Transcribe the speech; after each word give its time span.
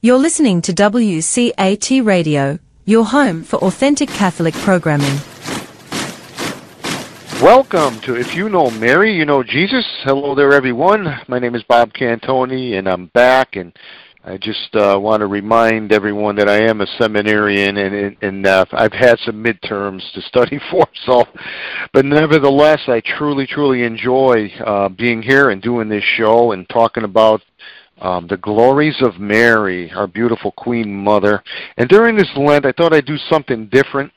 You're 0.00 0.18
listening 0.18 0.62
to 0.62 0.72
WCAT 0.72 2.04
Radio, 2.04 2.60
your 2.84 3.04
home 3.04 3.42
for 3.42 3.56
authentic 3.56 4.08
Catholic 4.08 4.54
programming. 4.54 5.18
Welcome 7.42 8.00
to 8.02 8.14
If 8.14 8.32
You 8.36 8.48
Know 8.48 8.70
Mary, 8.70 9.12
You 9.16 9.24
Know 9.24 9.42
Jesus. 9.42 9.84
Hello 10.04 10.36
there, 10.36 10.52
everyone. 10.52 11.20
My 11.26 11.40
name 11.40 11.56
is 11.56 11.64
Bob 11.64 11.92
Cantoni, 11.94 12.78
and 12.78 12.88
I'm 12.88 13.06
back. 13.06 13.56
And 13.56 13.72
I 14.24 14.36
just 14.36 14.72
uh, 14.76 15.00
want 15.00 15.22
to 15.22 15.26
remind 15.26 15.90
everyone 15.90 16.36
that 16.36 16.48
I 16.48 16.62
am 16.62 16.80
a 16.80 16.86
seminarian, 16.96 17.76
and, 17.76 18.16
and 18.22 18.46
uh, 18.46 18.66
I've 18.70 18.92
had 18.92 19.18
some 19.24 19.42
midterms 19.42 20.02
to 20.12 20.22
study 20.22 20.60
for. 20.70 20.86
So, 21.06 21.24
but 21.92 22.04
nevertheless, 22.04 22.82
I 22.86 23.00
truly, 23.00 23.48
truly 23.48 23.82
enjoy 23.82 24.46
uh, 24.64 24.90
being 24.90 25.22
here 25.22 25.50
and 25.50 25.60
doing 25.60 25.88
this 25.88 26.04
show 26.04 26.52
and 26.52 26.68
talking 26.68 27.02
about 27.02 27.42
um, 28.00 28.26
the 28.26 28.36
glories 28.36 28.96
of 29.00 29.18
Mary, 29.18 29.90
our 29.92 30.06
beautiful 30.06 30.52
Queen 30.52 30.94
Mother. 30.94 31.42
And 31.76 31.88
during 31.88 32.16
this 32.16 32.30
Lent, 32.36 32.66
I 32.66 32.72
thought 32.72 32.92
I'd 32.92 33.06
do 33.06 33.18
something 33.28 33.66
different. 33.66 34.12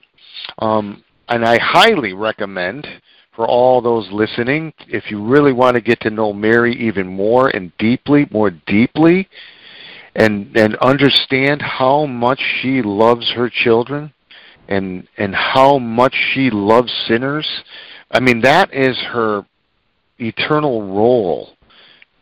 Um, 0.59 1.03
and 1.29 1.45
I 1.45 1.57
highly 1.61 2.13
recommend 2.13 2.87
for 3.35 3.47
all 3.47 3.81
those 3.81 4.09
listening, 4.11 4.73
if 4.87 5.09
you 5.09 5.23
really 5.23 5.53
want 5.53 5.75
to 5.75 5.81
get 5.81 5.99
to 6.01 6.09
know 6.09 6.33
Mary 6.33 6.75
even 6.75 7.07
more 7.07 7.49
and 7.49 7.71
deeply, 7.77 8.27
more 8.29 8.51
deeply, 8.51 9.27
and 10.15 10.55
and 10.57 10.75
understand 10.77 11.61
how 11.61 12.05
much 12.05 12.41
she 12.61 12.81
loves 12.81 13.31
her 13.31 13.49
children 13.49 14.13
and 14.67 15.07
and 15.17 15.33
how 15.33 15.77
much 15.77 16.13
she 16.33 16.49
loves 16.49 16.91
sinners. 17.07 17.47
I 18.11 18.19
mean 18.19 18.41
that 18.41 18.73
is 18.73 18.97
her 19.13 19.45
eternal 20.19 20.93
role 20.93 21.51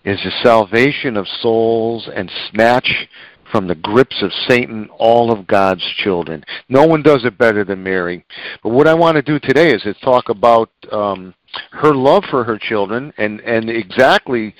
is 0.03 0.19
the 0.23 0.31
salvation 0.43 1.17
of 1.17 1.27
souls 1.41 2.09
and 2.13 2.31
snatch 2.51 3.07
from 3.51 3.67
the 3.67 3.75
grips 3.75 4.21
of 4.21 4.31
Satan 4.47 4.89
all 4.97 5.31
of 5.31 5.47
God's 5.47 5.83
children. 5.97 6.43
No 6.67 6.85
one 6.85 7.01
does 7.01 7.25
it 7.25 7.37
better 7.37 7.63
than 7.63 7.83
Mary. 7.83 8.23
But 8.63 8.69
what 8.69 8.87
I 8.87 8.93
want 8.93 9.15
to 9.15 9.21
do 9.21 9.39
today 9.39 9.71
is 9.71 9.81
to 9.83 9.93
talk 9.95 10.29
about 10.29 10.69
um, 10.91 11.33
her 11.71 11.93
love 11.93 12.23
for 12.29 12.43
her 12.43 12.57
children 12.57 13.11
and, 13.17 13.39
and 13.41 13.69
exactly 13.69 14.53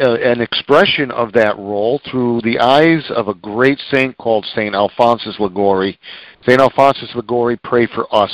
uh, 0.00 0.14
an 0.14 0.40
expression 0.40 1.10
of 1.10 1.32
that 1.32 1.56
role 1.58 2.00
through 2.10 2.40
the 2.42 2.58
eyes 2.58 3.04
of 3.14 3.28
a 3.28 3.34
great 3.34 3.80
saint 3.90 4.16
called 4.18 4.46
St. 4.54 4.74
Alphonsus 4.74 5.38
Liguori. 5.38 5.98
St. 6.46 6.60
Alphonsus 6.60 7.14
Liguori, 7.14 7.56
pray 7.58 7.86
for 7.86 8.06
us. 8.14 8.32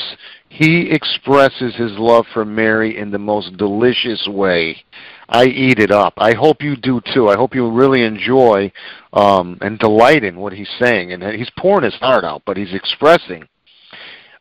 He 0.49 0.91
expresses 0.91 1.75
his 1.77 1.93
love 1.99 2.27
for 2.33 2.45
Mary 2.45 2.99
in 2.99 3.11
the 3.11 3.19
most 3.19 3.57
delicious 3.57 4.27
way. 4.29 4.85
I 5.29 5.47
eat 5.47 5.79
it 5.79 5.91
up. 5.91 6.15
I 6.19 6.35
hope 6.35 6.63
you 6.63 6.77
do 6.77 7.01
too. 7.13 7.29
I 7.29 7.37
hope 7.37 7.55
you 7.55 7.71
really 7.71 8.05
enjoy 8.05 8.71
um, 9.13 9.59
and 9.61 9.79
delight 9.79 10.25
in 10.25 10.37
what 10.37 10.53
he's 10.53 10.71
saying. 10.81 11.13
And 11.13 11.23
he's 11.23 11.51
pouring 11.59 11.85
his 11.85 11.95
heart 11.95 12.25
out, 12.25 12.43
but 12.47 12.57
he's 12.57 12.75
expressing 12.75 13.49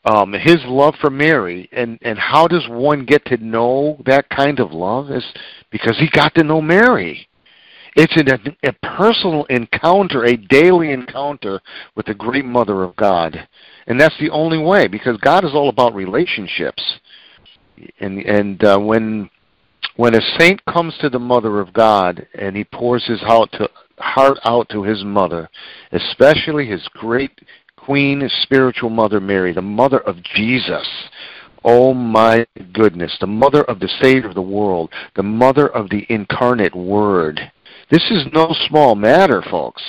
um, 0.05 0.33
his 0.33 0.57
love 0.65 0.95
for 1.01 1.09
Mary. 1.09 1.67
And 1.71 1.97
and 2.03 2.17
how 2.17 2.47
does 2.47 2.67
one 2.69 3.05
get 3.05 3.25
to 3.25 3.37
know 3.37 4.01
that 4.05 4.29
kind 4.29 4.59
of 4.59 4.71
love? 4.71 5.09
Is 5.09 5.25
because 5.71 5.97
he 5.97 6.09
got 6.11 6.35
to 6.35 6.43
know 6.43 6.61
Mary. 6.61 7.27
It's 7.97 8.15
an, 8.17 8.57
a 8.63 8.73
personal 8.97 9.45
encounter, 9.45 10.25
a 10.25 10.35
daily 10.35 10.91
encounter 10.91 11.61
with 11.95 12.05
the 12.05 12.13
great 12.13 12.43
Mother 12.43 12.83
of 12.83 12.93
God, 12.97 13.47
and 13.87 13.99
that's 13.99 14.17
the 14.19 14.29
only 14.31 14.57
way 14.57 14.87
because 14.87 15.17
God 15.17 15.45
is 15.45 15.53
all 15.53 15.69
about 15.69 15.95
relationships. 15.95 16.99
And 17.99 18.19
and 18.19 18.63
uh, 18.63 18.77
when 18.77 19.29
when 19.97 20.15
a 20.15 20.37
saint 20.37 20.63
comes 20.65 20.93
to 20.99 21.09
the 21.09 21.19
Mother 21.19 21.59
of 21.59 21.73
God 21.73 22.27
and 22.37 22.55
he 22.55 22.63
pours 22.65 23.05
his 23.05 23.21
heart, 23.21 23.51
to, 23.53 23.69
heart 23.97 24.37
out 24.43 24.67
to 24.69 24.83
his 24.83 25.03
mother, 25.03 25.49
especially 25.91 26.65
his 26.65 26.87
great 26.93 27.31
Queen, 27.77 28.21
his 28.21 28.33
spiritual 28.41 28.89
mother 28.89 29.19
Mary, 29.19 29.53
the 29.53 29.61
mother 29.61 29.99
of 29.99 30.21
Jesus. 30.23 30.87
Oh 31.63 31.93
my 31.93 32.45
goodness, 32.73 33.15
the 33.19 33.27
mother 33.27 33.63
of 33.63 33.79
the 33.79 33.89
Savior 34.01 34.27
of 34.27 34.35
the 34.35 34.41
world, 34.41 34.91
the 35.15 35.23
mother 35.23 35.67
of 35.67 35.89
the 35.89 36.05
incarnate 36.09 36.75
Word. 36.75 37.39
This 37.89 38.03
is 38.11 38.25
no 38.33 38.53
small 38.67 38.95
matter, 38.95 39.41
folks. 39.41 39.81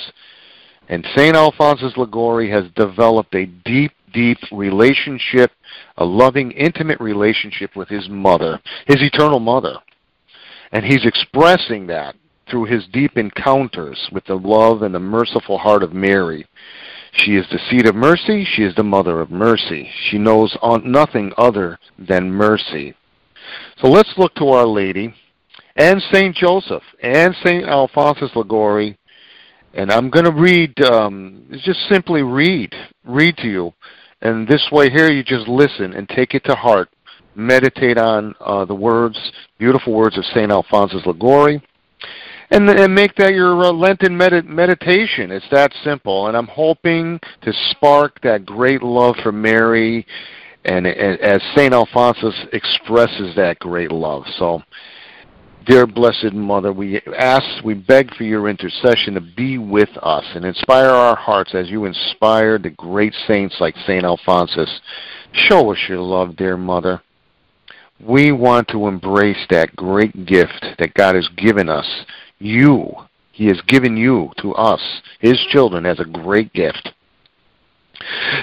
And 0.89 1.05
St. 1.15 1.35
Alphonsus 1.35 1.97
Liguori 1.97 2.49
has 2.49 2.65
developed 2.75 3.35
a 3.35 3.45
deep, 3.45 3.91
deep 4.13 4.37
relationship, 4.51 5.51
a 5.97 6.05
loving, 6.05 6.51
intimate 6.51 7.01
relationship 7.01 7.75
with 7.75 7.89
his 7.89 8.07
mother, 8.07 8.61
his 8.85 9.01
eternal 9.01 9.39
mother. 9.39 9.75
And 10.71 10.85
he's 10.85 11.05
expressing 11.05 11.87
that 11.87 12.15
through 12.49 12.65
his 12.65 12.87
deep 12.91 13.17
encounters 13.17 14.09
with 14.11 14.25
the 14.25 14.35
love 14.35 14.81
and 14.81 14.93
the 14.93 14.99
merciful 14.99 15.57
heart 15.57 15.83
of 15.83 15.93
Mary. 15.93 16.45
She 17.11 17.35
is 17.35 17.45
the 17.49 17.59
seat 17.69 17.85
of 17.85 17.95
mercy. 17.95 18.45
She 18.45 18.63
is 18.63 18.75
the 18.75 18.83
mother 18.83 19.19
of 19.19 19.31
mercy. 19.31 19.89
She 20.09 20.17
knows 20.17 20.55
nothing 20.83 21.33
other 21.37 21.79
than 21.97 22.31
mercy. 22.31 22.93
So 23.81 23.87
let's 23.87 24.13
look 24.17 24.33
to 24.35 24.49
Our 24.49 24.65
Lady 24.65 25.13
and 25.75 26.01
St. 26.11 26.35
Joseph 26.35 26.83
and 27.01 27.35
St. 27.43 27.65
Alphonsus 27.65 28.35
Liguori. 28.35 28.97
And 29.73 29.91
I'm 29.91 30.09
going 30.09 30.25
to 30.25 30.31
read, 30.31 30.79
um, 30.81 31.45
just 31.63 31.79
simply 31.89 32.23
read, 32.23 32.73
read 33.05 33.37
to 33.37 33.47
you. 33.47 33.73
And 34.21 34.47
this 34.47 34.67
way 34.71 34.89
here, 34.89 35.11
you 35.11 35.23
just 35.23 35.47
listen 35.47 35.93
and 35.93 36.09
take 36.09 36.33
it 36.33 36.43
to 36.45 36.55
heart 36.55 36.89
meditate 37.37 37.97
on 37.97 38.35
uh, 38.41 38.65
the 38.65 38.75
words, 38.75 39.17
beautiful 39.59 39.93
words 39.93 40.17
of 40.17 40.25
St. 40.25 40.51
Alphonsus 40.51 41.05
Liguori, 41.05 41.61
and, 42.49 42.69
and 42.69 42.93
make 42.93 43.15
that 43.15 43.33
your 43.33 43.63
uh, 43.63 43.71
Lenten 43.71 44.17
med- 44.17 44.45
meditation. 44.45 45.31
It's 45.31 45.45
that 45.51 45.71
simple. 45.83 46.27
And 46.27 46.35
I'm 46.35 46.47
hoping 46.47 47.19
to 47.41 47.53
spark 47.71 48.19
that 48.21 48.45
great 48.45 48.81
love 48.81 49.15
for 49.21 49.31
Mary, 49.31 50.05
and, 50.65 50.87
and 50.87 51.19
as 51.19 51.41
St. 51.55 51.73
Alphonsus 51.73 52.35
expresses 52.53 53.35
that 53.35 53.59
great 53.59 53.91
love. 53.91 54.23
So, 54.37 54.63
dear 55.65 55.85
Blessed 55.85 56.33
Mother, 56.33 56.71
we 56.71 57.01
ask, 57.17 57.63
we 57.63 57.73
beg 57.73 58.15
for 58.15 58.23
your 58.23 58.47
intercession 58.47 59.13
to 59.13 59.21
be 59.21 59.57
with 59.57 59.89
us 60.01 60.25
and 60.33 60.45
inspire 60.45 60.89
our 60.89 61.15
hearts 61.15 61.53
as 61.53 61.69
you 61.69 61.85
inspired 61.85 62.63
the 62.63 62.69
great 62.71 63.13
saints 63.27 63.57
like 63.59 63.75
St. 63.85 64.05
Alphonsus. 64.05 64.79
Show 65.33 65.71
us 65.73 65.77
your 65.89 65.99
love, 65.99 66.37
dear 66.37 66.57
Mother 66.57 67.01
we 67.99 68.31
want 68.31 68.67
to 68.69 68.87
embrace 68.87 69.45
that 69.49 69.75
great 69.75 70.25
gift 70.25 70.65
that 70.79 70.93
God 70.93 71.15
has 71.15 71.27
given 71.37 71.69
us. 71.69 72.05
You, 72.39 72.91
He 73.31 73.47
has 73.47 73.59
given 73.67 73.97
you 73.97 74.31
to 74.41 74.53
us, 74.53 74.81
His 75.19 75.39
children, 75.51 75.85
as 75.85 75.99
a 75.99 76.05
great 76.05 76.53
gift. 76.53 76.93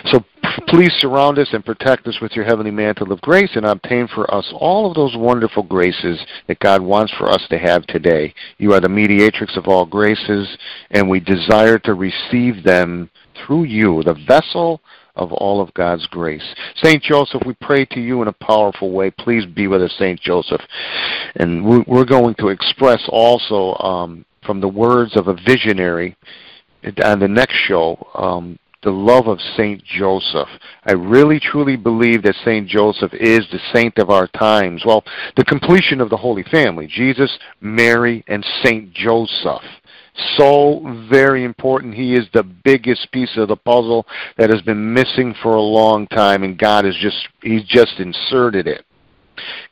So 0.07 0.25
please 0.67 0.93
surround 0.99 1.39
us 1.39 1.49
and 1.53 1.65
protect 1.65 2.07
us 2.09 2.21
with 2.21 2.33
your 2.33 2.45
heavenly 2.45 2.71
mantle 2.71 3.13
of 3.13 3.21
grace 3.21 3.51
and 3.55 3.65
obtain 3.65 4.09
for 4.09 4.33
us 4.33 4.53
all 4.53 4.89
of 4.89 4.95
those 4.95 5.17
wonderful 5.17 5.63
graces 5.63 6.19
that 6.49 6.59
God 6.59 6.83
wants 6.83 7.13
for 7.15 7.31
us 7.31 7.47
to 7.51 7.59
have 7.59 7.87
today. 7.87 8.35
You 8.59 8.73
are 8.73 8.81
the 8.81 8.89
mediatrix 8.89 9.57
of 9.57 9.69
all 9.69 9.87
graces, 9.87 10.57
and 10.91 11.09
we 11.09 11.21
desire 11.21 11.79
to 11.81 11.95
receive 11.95 12.65
them 12.65 13.11
through 13.47 13.65
you, 13.65 14.03
the 14.03 14.15
vessel 14.27 14.81
of 15.17 15.33
all 15.33 15.61
of 15.61 15.73
God's 15.75 16.07
grace. 16.07 16.55
St. 16.77 17.03
Joseph, 17.03 17.43
we 17.47 17.55
pray 17.55 17.85
to 17.87 18.01
you 18.01 18.23
in 18.23 18.29
a 18.29 18.33
powerful 18.33 18.91
way. 18.91 19.11
Please 19.11 19.47
be 19.47 19.67
with 19.67 19.83
us, 19.83 19.95
St. 19.99 20.21
Joseph. 20.21 20.61
And 21.37 21.65
we're 21.87 22.05
going 22.05 22.35
to 22.37 22.49
express 22.49 23.03
also 23.09 23.75
um, 23.85 24.25
from 24.45 24.61
the 24.61 24.69
words 24.69 25.17
of 25.17 25.29
a 25.29 25.35
visionary 25.35 26.17
on 27.03 27.19
the 27.19 27.29
next 27.29 27.55
show 27.55 27.97
um, 28.15 28.59
the 28.83 28.91
love 28.91 29.27
of 29.27 29.41
St. 29.57 29.83
Joseph. 29.83 30.49
I 30.85 30.93
really 30.93 31.41
truly 31.41 31.77
believe 31.77 32.23
that 32.23 32.37
St. 32.45 32.69
Joseph 32.69 33.15
is 33.15 33.47
the 33.51 33.59
saint 33.73 33.99
of 33.99 34.11
our 34.11 34.27
times. 34.29 34.83
Well, 34.85 35.03
the 35.37 35.45
completion 35.45 36.01
of 36.03 36.11
the 36.11 36.19
Holy 36.19 36.43
Family 36.45 36.87
Jesus, 36.87 37.37
Mary, 37.61 38.23
and 38.29 38.45
St. 38.63 38.93
Joseph 38.93 39.63
so 40.37 41.07
very 41.11 41.45
important. 41.45 41.95
He 41.95 42.15
is 42.15 42.27
the 42.33 42.43
biggest 42.43 43.11
piece 43.13 43.37
of 43.37 43.49
the 43.49 43.57
puzzle 43.57 44.07
that 44.37 44.51
has 44.51 44.63
been 44.63 44.93
missing 44.93 45.35
for 45.43 45.55
a 45.55 45.61
long 45.61 46.07
time, 46.09 46.43
and 46.43 46.59
God 46.59 46.85
has 46.85 46.97
just 46.97 47.29
He's 47.43 47.65
just 47.65 47.99
inserted 47.99 48.67
it. 48.67 48.85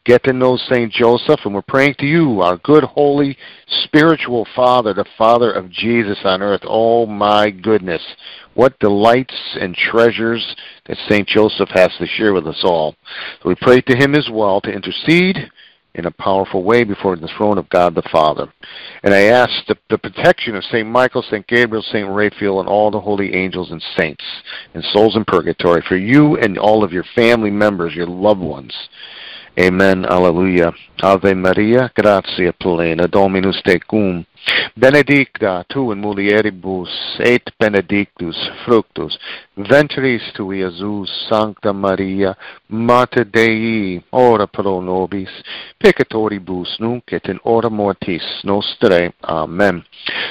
Get 0.04 0.24
to 0.24 0.32
know 0.32 0.56
Saint 0.56 0.92
Joseph, 0.92 1.40
and 1.44 1.54
we're 1.54 1.62
praying 1.62 1.94
to 2.00 2.06
you, 2.06 2.40
our 2.40 2.56
good, 2.58 2.82
holy, 2.82 3.36
spiritual 3.84 4.46
Father, 4.56 4.92
the 4.92 5.04
Father 5.16 5.52
of 5.52 5.70
Jesus 5.70 6.18
on 6.24 6.42
earth. 6.42 6.62
Oh 6.64 7.06
my 7.06 7.50
goodness, 7.50 8.02
what 8.54 8.78
delights 8.80 9.56
and 9.60 9.76
treasures 9.76 10.56
that 10.86 10.98
Saint 11.08 11.28
Joseph 11.28 11.68
has 11.70 11.92
to 11.98 12.06
share 12.06 12.32
with 12.32 12.48
us 12.48 12.60
all. 12.64 12.96
So 13.42 13.48
we 13.48 13.54
pray 13.54 13.80
to 13.82 13.96
him 13.96 14.16
as 14.16 14.28
well 14.30 14.60
to 14.62 14.72
intercede 14.72 15.50
in 15.94 16.06
a 16.06 16.10
powerful 16.10 16.62
way 16.62 16.84
before 16.84 17.16
the 17.16 17.28
throne 17.36 17.58
of 17.58 17.68
God 17.68 17.94
the 17.94 18.02
Father. 18.10 18.52
And 19.02 19.12
I 19.12 19.22
ask 19.24 19.66
the, 19.66 19.76
the 19.90 19.98
protection 19.98 20.56
of 20.56 20.64
St. 20.64 20.88
Michael, 20.88 21.22
St. 21.22 21.46
Gabriel, 21.46 21.82
St. 21.82 22.08
Raphael, 22.08 22.60
and 22.60 22.68
all 22.68 22.90
the 22.90 23.00
holy 23.00 23.34
angels 23.34 23.70
and 23.70 23.82
saints 23.96 24.24
and 24.74 24.82
souls 24.84 25.16
in 25.16 25.24
purgatory 25.24 25.82
for 25.86 25.96
you 25.96 26.36
and 26.38 26.56
all 26.56 26.82
of 26.82 26.92
your 26.92 27.04
family 27.14 27.50
members, 27.50 27.94
your 27.94 28.06
loved 28.06 28.40
ones. 28.40 28.74
Amen. 29.58 30.04
Alleluia. 30.04 30.72
Ave 31.02 31.34
Maria, 31.34 31.90
gratia 31.94 32.52
plena, 32.52 33.06
Dominus 33.06 33.60
tecum. 33.62 34.24
Benedicta 34.74 35.64
tu 35.68 35.90
in 35.92 36.00
mulieribus, 36.00 36.90
et 37.18 37.52
benedictus 37.58 38.36
fructus 38.64 39.18
ventris 39.56 40.22
tui, 40.32 40.62
Jesus, 40.62 41.26
Sancta 41.28 41.72
Maria, 41.72 42.36
Mater 42.68 43.24
Dei, 43.24 44.02
ora 44.10 44.46
pro 44.46 44.80
nobis, 44.80 45.30
peccatoribus 45.76 46.78
nunc 46.78 47.12
et 47.12 47.28
in 47.28 47.38
hora 47.42 47.68
mortis 47.68 48.24
nostrae. 48.44 49.12
Amen. 49.24 49.84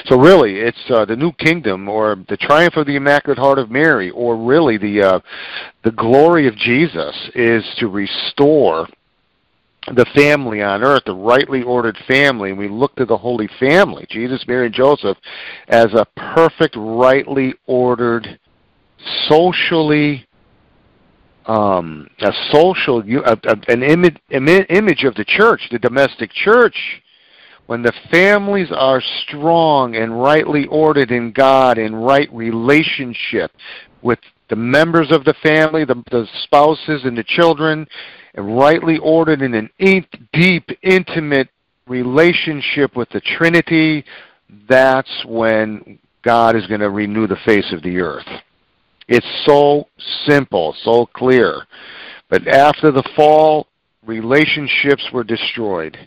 So 0.06 0.18
really, 0.18 0.58
it's 0.60 0.90
uh, 0.90 1.04
the 1.04 1.16
new 1.16 1.32
kingdom, 1.32 1.88
or 1.88 2.16
the 2.28 2.36
triumph 2.36 2.76
of 2.76 2.86
the 2.86 2.96
Immaculate 2.96 3.38
Heart 3.38 3.58
of 3.58 3.70
Mary, 3.70 4.10
or 4.10 4.36
really 4.36 4.78
the 4.78 5.02
uh, 5.02 5.20
the 5.84 5.92
glory 5.92 6.48
of 6.48 6.56
Jesus 6.56 7.30
is 7.34 7.64
to 7.78 7.88
restore 7.88 8.88
the 9.88 10.06
family 10.14 10.62
on 10.62 10.82
earth, 10.82 11.02
the 11.06 11.14
rightly 11.14 11.62
ordered 11.62 11.98
family, 12.06 12.50
and 12.50 12.58
we 12.58 12.68
look 12.68 12.94
to 12.96 13.04
the 13.04 13.16
Holy 13.16 13.48
Family, 13.58 14.06
Jesus, 14.08 14.44
Mary, 14.46 14.66
and 14.66 14.74
Joseph, 14.74 15.18
as 15.68 15.92
a 15.92 16.06
perfect, 16.16 16.76
rightly 16.76 17.54
ordered, 17.66 18.38
socially, 19.28 20.26
um, 21.46 22.08
a 22.20 22.32
social, 22.52 23.00
a, 23.00 23.32
a, 23.32 23.56
an 23.68 23.82
image, 23.82 24.16
image 24.30 25.04
of 25.04 25.14
the 25.16 25.24
church, 25.26 25.68
the 25.70 25.78
domestic 25.78 26.30
church. 26.30 26.76
When 27.66 27.82
the 27.82 27.92
families 28.10 28.68
are 28.72 29.02
strong 29.26 29.96
and 29.96 30.20
rightly 30.20 30.66
ordered 30.66 31.10
in 31.10 31.32
God, 31.32 31.78
in 31.78 31.94
right 31.94 32.32
relationship 32.32 33.50
with 34.02 34.18
the 34.50 34.56
members 34.56 35.10
of 35.10 35.24
the 35.24 35.34
family, 35.42 35.84
the, 35.84 36.02
the 36.10 36.26
spouses 36.42 37.04
and 37.04 37.16
the 37.16 37.24
children, 37.24 37.86
and 38.34 38.56
rightly 38.56 38.98
ordered 38.98 39.42
in 39.42 39.54
an 39.54 39.70
deep, 40.32 40.68
intimate 40.82 41.48
relationship 41.86 42.96
with 42.96 43.08
the 43.10 43.20
Trinity, 43.20 44.04
that's 44.68 45.24
when 45.26 45.98
God 46.22 46.56
is 46.56 46.66
going 46.66 46.80
to 46.80 46.90
renew 46.90 47.26
the 47.26 47.36
face 47.44 47.72
of 47.72 47.82
the 47.82 47.98
earth. 47.98 48.26
It's 49.08 49.44
so 49.44 49.88
simple, 50.26 50.74
so 50.82 51.06
clear. 51.06 51.66
But 52.30 52.46
after 52.46 52.90
the 52.90 53.02
fall, 53.14 53.66
relationships 54.06 55.04
were 55.12 55.24
destroyed. 55.24 55.98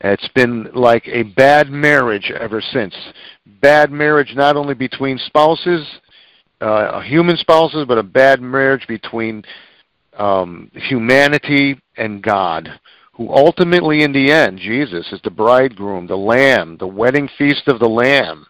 It's 0.00 0.28
been 0.28 0.68
like 0.74 1.08
a 1.08 1.22
bad 1.22 1.70
marriage 1.70 2.30
ever 2.30 2.60
since. 2.60 2.94
Bad 3.60 3.90
marriage 3.90 4.34
not 4.36 4.56
only 4.56 4.74
between 4.74 5.18
spouses, 5.18 5.86
uh, 6.60 7.00
human 7.00 7.36
spouses, 7.36 7.84
but 7.88 7.98
a 7.98 8.02
bad 8.02 8.40
marriage 8.40 8.86
between 8.86 9.42
um, 10.18 10.70
humanity 10.74 11.78
and 11.96 12.22
God, 12.22 12.80
who 13.14 13.28
ultimately, 13.30 14.02
in 14.02 14.12
the 14.12 14.30
end, 14.30 14.58
Jesus 14.58 15.12
is 15.12 15.20
the 15.22 15.30
bridegroom, 15.30 16.06
the 16.06 16.16
lamb, 16.16 16.76
the 16.78 16.86
wedding 16.86 17.28
feast 17.38 17.68
of 17.68 17.78
the 17.78 17.88
lamb. 17.88 18.46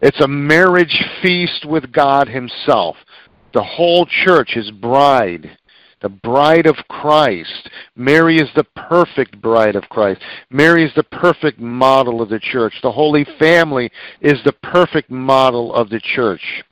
It's 0.00 0.20
a 0.20 0.28
marriage 0.28 1.02
feast 1.22 1.64
with 1.64 1.92
God 1.92 2.28
Himself. 2.28 2.96
The 3.54 3.62
whole 3.62 4.06
church, 4.06 4.52
His 4.54 4.70
bride, 4.70 5.56
the 6.02 6.08
bride 6.08 6.66
of 6.66 6.76
Christ. 6.88 7.70
Mary 7.96 8.38
is 8.38 8.48
the 8.54 8.66
perfect 8.74 9.40
bride 9.40 9.76
of 9.76 9.88
Christ. 9.88 10.20
Mary 10.50 10.84
is 10.84 10.92
the 10.94 11.04
perfect 11.04 11.58
model 11.58 12.20
of 12.20 12.28
the 12.28 12.40
church. 12.40 12.74
The 12.82 12.92
Holy 12.92 13.24
Family 13.38 13.90
is 14.20 14.40
the 14.44 14.52
perfect 14.52 15.10
model 15.10 15.72
of 15.72 15.88
the 15.88 16.00
church. 16.00 16.64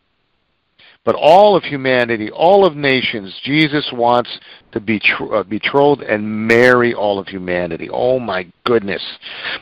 But 1.04 1.14
all 1.14 1.56
of 1.56 1.64
humanity, 1.64 2.30
all 2.30 2.66
of 2.66 2.76
nations, 2.76 3.34
Jesus 3.42 3.88
wants 3.92 4.30
to 4.72 4.80
be 4.80 5.00
uh, 5.32 5.42
betrothed 5.44 6.02
and 6.02 6.46
marry 6.46 6.92
all 6.92 7.18
of 7.18 7.26
humanity. 7.26 7.88
Oh 7.90 8.18
my 8.18 8.46
goodness. 8.64 9.02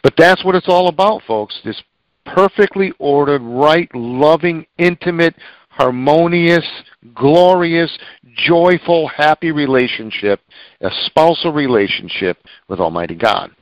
But 0.02 0.14
that's 0.16 0.44
what 0.44 0.56
it's 0.56 0.68
all 0.68 0.88
about, 0.88 1.22
folks. 1.26 1.60
This 1.64 1.80
perfectly 2.26 2.92
ordered, 2.98 3.40
right, 3.42 3.88
loving, 3.94 4.66
intimate, 4.78 5.36
harmonious, 5.70 6.66
glorious, 7.14 7.96
joyful, 8.34 9.06
happy 9.08 9.52
relationship, 9.52 10.40
a 10.80 10.90
spousal 11.06 11.52
relationship 11.52 12.36
with 12.68 12.80
Almighty 12.80 13.14
God. 13.14 13.52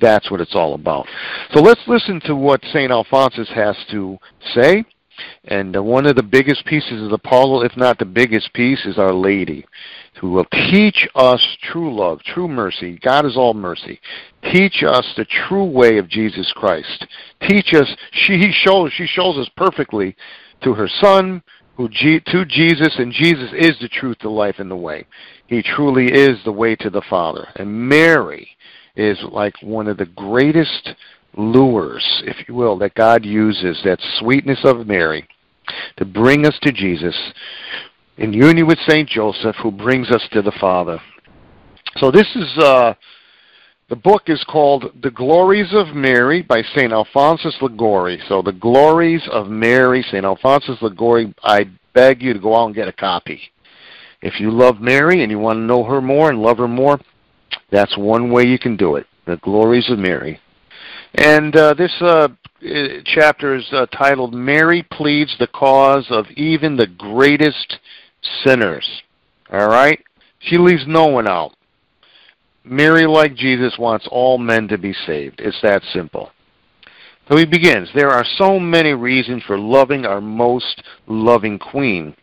That's 0.00 0.30
what 0.30 0.40
it's 0.40 0.54
all 0.54 0.74
about. 0.74 1.06
So 1.52 1.60
let's 1.60 1.82
listen 1.86 2.20
to 2.24 2.34
what 2.34 2.62
St. 2.66 2.90
Alphonsus 2.90 3.50
has 3.50 3.76
to 3.90 4.16
say 4.54 4.84
and 5.44 5.76
uh, 5.76 5.82
one 5.82 6.06
of 6.06 6.16
the 6.16 6.22
biggest 6.22 6.64
pieces 6.66 7.02
of 7.02 7.10
the 7.10 7.18
puzzle, 7.18 7.62
if 7.62 7.76
not 7.76 7.98
the 7.98 8.04
biggest 8.04 8.52
piece, 8.52 8.84
is 8.84 8.98
Our 8.98 9.12
Lady, 9.12 9.64
who 10.20 10.30
will 10.30 10.46
teach 10.70 11.08
us 11.14 11.56
true 11.62 11.94
love, 11.94 12.22
true 12.22 12.48
mercy. 12.48 12.98
God 13.02 13.24
is 13.24 13.36
all 13.36 13.54
mercy. 13.54 14.00
Teach 14.52 14.82
us 14.82 15.12
the 15.16 15.24
true 15.24 15.64
way 15.64 15.98
of 15.98 16.08
Jesus 16.08 16.52
Christ. 16.54 17.06
Teach 17.48 17.72
us. 17.74 17.88
She 18.12 18.52
shows. 18.52 18.92
She 18.92 19.06
shows 19.06 19.38
us 19.38 19.50
perfectly 19.56 20.16
to 20.62 20.74
her 20.74 20.88
Son, 20.88 21.42
who 21.76 21.88
to 21.88 22.44
Jesus, 22.44 22.98
and 22.98 23.12
Jesus 23.12 23.50
is 23.56 23.78
the 23.80 23.88
truth, 23.88 24.18
the 24.20 24.28
life, 24.28 24.56
and 24.58 24.70
the 24.70 24.76
way. 24.76 25.06
He 25.46 25.62
truly 25.62 26.12
is 26.12 26.38
the 26.44 26.52
way 26.52 26.76
to 26.76 26.90
the 26.90 27.02
Father. 27.08 27.48
And 27.56 27.88
Mary 27.88 28.48
is 28.96 29.18
like 29.30 29.54
one 29.62 29.88
of 29.88 29.96
the 29.96 30.06
greatest 30.06 30.94
lures, 31.36 32.22
if 32.26 32.48
you 32.48 32.54
will, 32.54 32.78
that 32.78 32.94
God 32.94 33.24
uses, 33.24 33.80
that 33.84 34.00
sweetness 34.18 34.60
of 34.64 34.86
Mary, 34.86 35.26
to 35.96 36.04
bring 36.04 36.46
us 36.46 36.58
to 36.62 36.72
Jesus 36.72 37.16
in 38.18 38.32
union 38.32 38.66
with 38.66 38.78
St. 38.86 39.08
Joseph, 39.08 39.56
who 39.62 39.70
brings 39.70 40.10
us 40.10 40.26
to 40.32 40.42
the 40.42 40.52
Father. 40.60 41.00
So 41.96 42.10
this 42.10 42.28
is, 42.34 42.58
uh, 42.58 42.94
the 43.88 43.96
book 43.96 44.24
is 44.26 44.44
called 44.44 44.92
The 45.02 45.10
Glories 45.10 45.72
of 45.72 45.96
Mary 45.96 46.42
by 46.42 46.62
St. 46.62 46.92
Alphonsus 46.92 47.56
Liguori. 47.60 48.20
So 48.28 48.42
The 48.42 48.52
Glories 48.52 49.26
of 49.32 49.48
Mary, 49.48 50.02
St. 50.02 50.24
Alphonsus 50.24 50.80
Liguori, 50.82 51.34
I 51.42 51.68
beg 51.94 52.22
you 52.22 52.32
to 52.32 52.38
go 52.38 52.54
out 52.54 52.66
and 52.66 52.74
get 52.74 52.88
a 52.88 52.92
copy. 52.92 53.40
If 54.22 54.38
you 54.38 54.50
love 54.50 54.80
Mary 54.80 55.22
and 55.22 55.30
you 55.30 55.38
want 55.38 55.56
to 55.56 55.62
know 55.62 55.82
her 55.84 56.00
more 56.00 56.30
and 56.30 56.42
love 56.42 56.58
her 56.58 56.68
more, 56.68 57.00
that's 57.70 57.96
one 57.96 58.30
way 58.30 58.44
you 58.44 58.58
can 58.58 58.76
do 58.76 58.96
it. 58.96 59.06
The 59.26 59.38
Glories 59.38 59.90
of 59.90 59.98
Mary. 59.98 60.40
And 61.14 61.54
uh, 61.56 61.74
this 61.74 61.92
uh, 62.00 62.28
chapter 63.04 63.56
is 63.56 63.66
uh, 63.72 63.86
titled 63.86 64.34
Mary 64.34 64.86
Pleads 64.92 65.34
the 65.38 65.46
Cause 65.48 66.06
of 66.10 66.26
Even 66.36 66.76
the 66.76 66.86
Greatest 66.86 67.78
Sinners. 68.44 69.02
All 69.52 69.68
right? 69.68 70.02
She 70.38 70.56
leaves 70.56 70.84
no 70.86 71.06
one 71.06 71.28
out. 71.28 71.52
Mary, 72.64 73.06
like 73.06 73.34
Jesus, 73.34 73.78
wants 73.78 74.06
all 74.10 74.38
men 74.38 74.68
to 74.68 74.78
be 74.78 74.92
saved. 74.92 75.40
It's 75.40 75.60
that 75.62 75.82
simple. 75.92 76.30
So 77.28 77.36
he 77.36 77.46
begins 77.46 77.88
There 77.94 78.10
are 78.10 78.24
so 78.36 78.58
many 78.58 78.92
reasons 78.92 79.42
for 79.44 79.58
loving 79.58 80.04
our 80.04 80.20
most 80.20 80.82
loving 81.06 81.58
Queen 81.58 82.14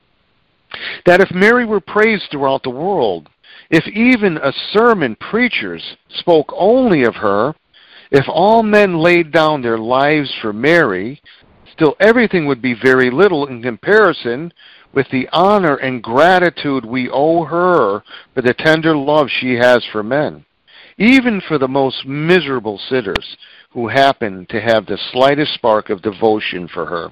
that 1.06 1.21
if 1.21 1.31
Mary 1.31 1.66
were 1.66 1.80
praised 1.80 2.26
throughout 2.30 2.64
the 2.64 2.69
world, 2.69 3.30
if 3.69 3.88
even 3.88 4.38
a 4.38 4.54
sermon 4.71 5.16
preachers 5.16 5.95
spoke 6.09 6.52
only 6.56 7.04
of 7.04 7.16
her, 7.16 7.56
if 8.11 8.26
all 8.28 8.64
men 8.64 8.97
laid 8.97 9.31
down 9.31 9.61
their 9.61 9.78
lives 9.78 10.33
for 10.42 10.54
Mary, 10.54 11.21
still 11.71 11.95
everything 11.99 12.45
would 12.45 12.61
be 12.61 12.73
very 12.73 13.09
little 13.09 13.47
in 13.47 13.61
comparison 13.61 14.52
with 14.94 15.07
the 15.11 15.28
honor 15.31 15.76
and 15.76 16.02
gratitude 16.02 16.85
we 16.85 17.09
owe 17.09 17.44
her 17.44 18.04
for 18.33 18.42
the 18.42 18.54
tender 18.54 18.95
love 18.95 19.28
she 19.30 19.56
has 19.56 19.83
for 19.92 20.02
men, 20.02 20.45
even 20.97 21.42
for 21.47 21.57
the 21.57 21.68
most 21.68 22.06
miserable 22.06 22.80
sinners 22.90 23.37
who 23.71 23.87
happen 23.87 24.45
to 24.49 24.61
have 24.61 24.85
the 24.85 24.97
slightest 25.11 25.54
spark 25.54 25.90
of 25.90 26.02
devotion 26.02 26.68
for 26.68 26.85
her. 26.85 27.09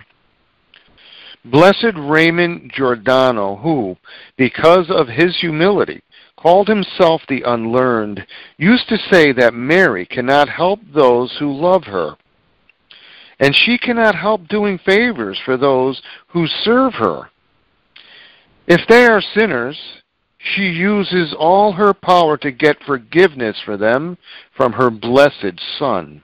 Blessed 1.44 1.94
Raymond 1.96 2.72
Giordano, 2.74 3.58
who, 3.58 3.98
because 4.36 4.90
of 4.90 5.08
his 5.08 5.38
humility, 5.40 6.02
called 6.46 6.68
himself 6.68 7.24
the 7.28 7.42
unlearned, 7.44 8.24
used 8.58 8.88
to 8.88 9.00
say 9.12 9.32
that 9.32 9.52
Mary 9.52 10.06
cannot 10.06 10.48
help 10.48 10.80
those 10.94 11.36
who 11.40 11.52
love 11.52 11.86
her, 11.86 12.16
and 13.40 13.56
she 13.56 13.80
cannot 13.80 14.14
help 14.14 14.48
doing 14.48 14.78
favors 14.86 15.40
for 15.44 15.58
those 15.58 16.00
who 16.28 16.46
serve 16.46 16.94
her. 16.94 17.32
If 18.68 18.82
they 18.88 19.08
are 19.08 19.24
sinners, 19.34 19.76
she 20.38 20.66
uses 20.68 21.34
all 21.36 21.72
her 21.72 21.96
power 21.96 22.38
to 22.38 22.52
get 22.52 22.78
forgiveness 22.86 23.58
for 23.66 23.76
them 23.76 24.16
from 24.56 24.74
her 24.74 24.92
blessed 24.92 25.60
Son. 25.80 26.22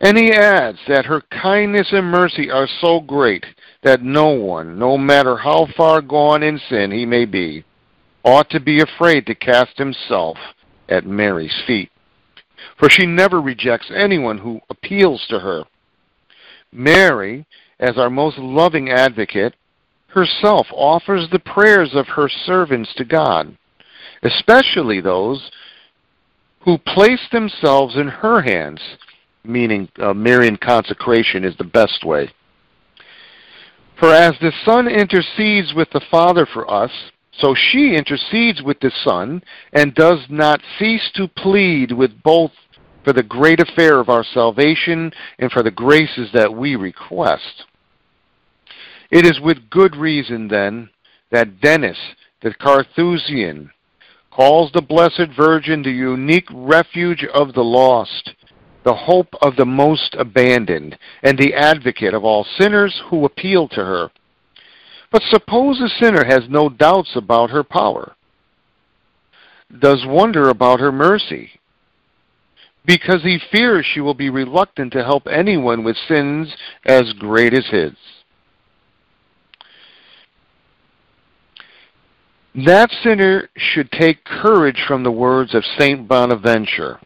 And 0.00 0.18
he 0.18 0.32
adds 0.32 0.78
that 0.88 1.06
her 1.06 1.22
kindness 1.30 1.90
and 1.92 2.06
mercy 2.06 2.50
are 2.50 2.66
so 2.80 2.98
great 2.98 3.46
that 3.84 4.02
no 4.02 4.30
one, 4.30 4.76
no 4.76 4.98
matter 4.98 5.36
how 5.36 5.68
far 5.76 6.00
gone 6.00 6.42
in 6.42 6.60
sin 6.68 6.90
he 6.90 7.06
may 7.06 7.26
be, 7.26 7.64
ought 8.24 8.50
to 8.50 8.60
be 8.60 8.80
afraid 8.80 9.26
to 9.26 9.34
cast 9.34 9.78
himself 9.78 10.36
at 10.88 11.06
Mary's 11.06 11.62
feet, 11.66 11.90
for 12.78 12.88
she 12.88 13.06
never 13.06 13.40
rejects 13.40 13.90
anyone 13.94 14.38
who 14.38 14.60
appeals 14.70 15.24
to 15.28 15.40
her. 15.40 15.64
Mary, 16.72 17.46
as 17.78 17.98
our 17.98 18.10
most 18.10 18.38
loving 18.38 18.88
advocate, 18.90 19.54
herself 20.08 20.66
offers 20.72 21.28
the 21.30 21.38
prayers 21.38 21.90
of 21.94 22.06
her 22.08 22.28
servants 22.28 22.92
to 22.96 23.04
God, 23.04 23.56
especially 24.22 25.00
those 25.00 25.50
who 26.60 26.78
place 26.78 27.28
themselves 27.32 27.96
in 27.96 28.08
her 28.08 28.42
hands, 28.42 28.80
meaning 29.44 29.88
uh, 30.00 30.12
Marian 30.14 30.56
consecration 30.56 31.44
is 31.44 31.56
the 31.56 31.64
best 31.64 32.04
way. 32.04 32.30
For 33.98 34.12
as 34.12 34.34
the 34.40 34.52
Son 34.64 34.88
intercedes 34.88 35.74
with 35.74 35.88
the 35.90 36.02
Father 36.10 36.46
for 36.46 36.70
us, 36.70 36.90
so 37.38 37.54
she 37.54 37.94
intercedes 37.94 38.62
with 38.62 38.78
the 38.80 38.92
Son 39.04 39.42
and 39.72 39.94
does 39.94 40.20
not 40.28 40.60
cease 40.78 41.10
to 41.14 41.28
plead 41.28 41.92
with 41.92 42.22
both 42.22 42.52
for 43.04 43.12
the 43.12 43.22
great 43.22 43.60
affair 43.60 43.98
of 43.98 44.08
our 44.08 44.24
salvation 44.24 45.12
and 45.38 45.50
for 45.50 45.62
the 45.62 45.70
graces 45.70 46.30
that 46.32 46.52
we 46.52 46.76
request. 46.76 47.64
It 49.10 49.26
is 49.26 49.40
with 49.40 49.70
good 49.70 49.96
reason, 49.96 50.48
then, 50.48 50.90
that 51.30 51.60
Denis, 51.60 51.98
the 52.42 52.54
Carthusian, 52.54 53.70
calls 54.30 54.70
the 54.72 54.82
Blessed 54.82 55.28
Virgin 55.36 55.82
the 55.82 55.90
unique 55.90 56.48
refuge 56.52 57.24
of 57.34 57.52
the 57.52 57.64
lost, 57.64 58.34
the 58.84 58.94
hope 58.94 59.34
of 59.42 59.56
the 59.56 59.66
most 59.66 60.14
abandoned, 60.18 60.98
and 61.22 61.38
the 61.38 61.54
advocate 61.54 62.14
of 62.14 62.24
all 62.24 62.46
sinners 62.58 63.02
who 63.08 63.24
appeal 63.24 63.68
to 63.68 63.84
her. 63.84 64.10
But 65.12 65.22
suppose 65.24 65.78
a 65.80 65.90
sinner 66.02 66.24
has 66.24 66.48
no 66.48 66.70
doubts 66.70 67.14
about 67.14 67.50
her 67.50 67.62
power, 67.62 68.14
does 69.78 70.06
wonder 70.06 70.48
about 70.48 70.80
her 70.80 70.90
mercy, 70.90 71.50
because 72.86 73.22
he 73.22 73.38
fears 73.50 73.84
she 73.84 74.00
will 74.00 74.14
be 74.14 74.30
reluctant 74.30 74.92
to 74.94 75.04
help 75.04 75.28
anyone 75.30 75.84
with 75.84 75.98
sins 76.08 76.56
as 76.86 77.12
great 77.12 77.52
as 77.52 77.66
his. 77.66 77.92
That 82.54 82.90
sinner 83.02 83.50
should 83.54 83.92
take 83.92 84.24
courage 84.24 84.82
from 84.86 85.04
the 85.04 85.10
words 85.10 85.54
of 85.54 85.64
St. 85.78 86.08
Bonaventure. 86.08 87.00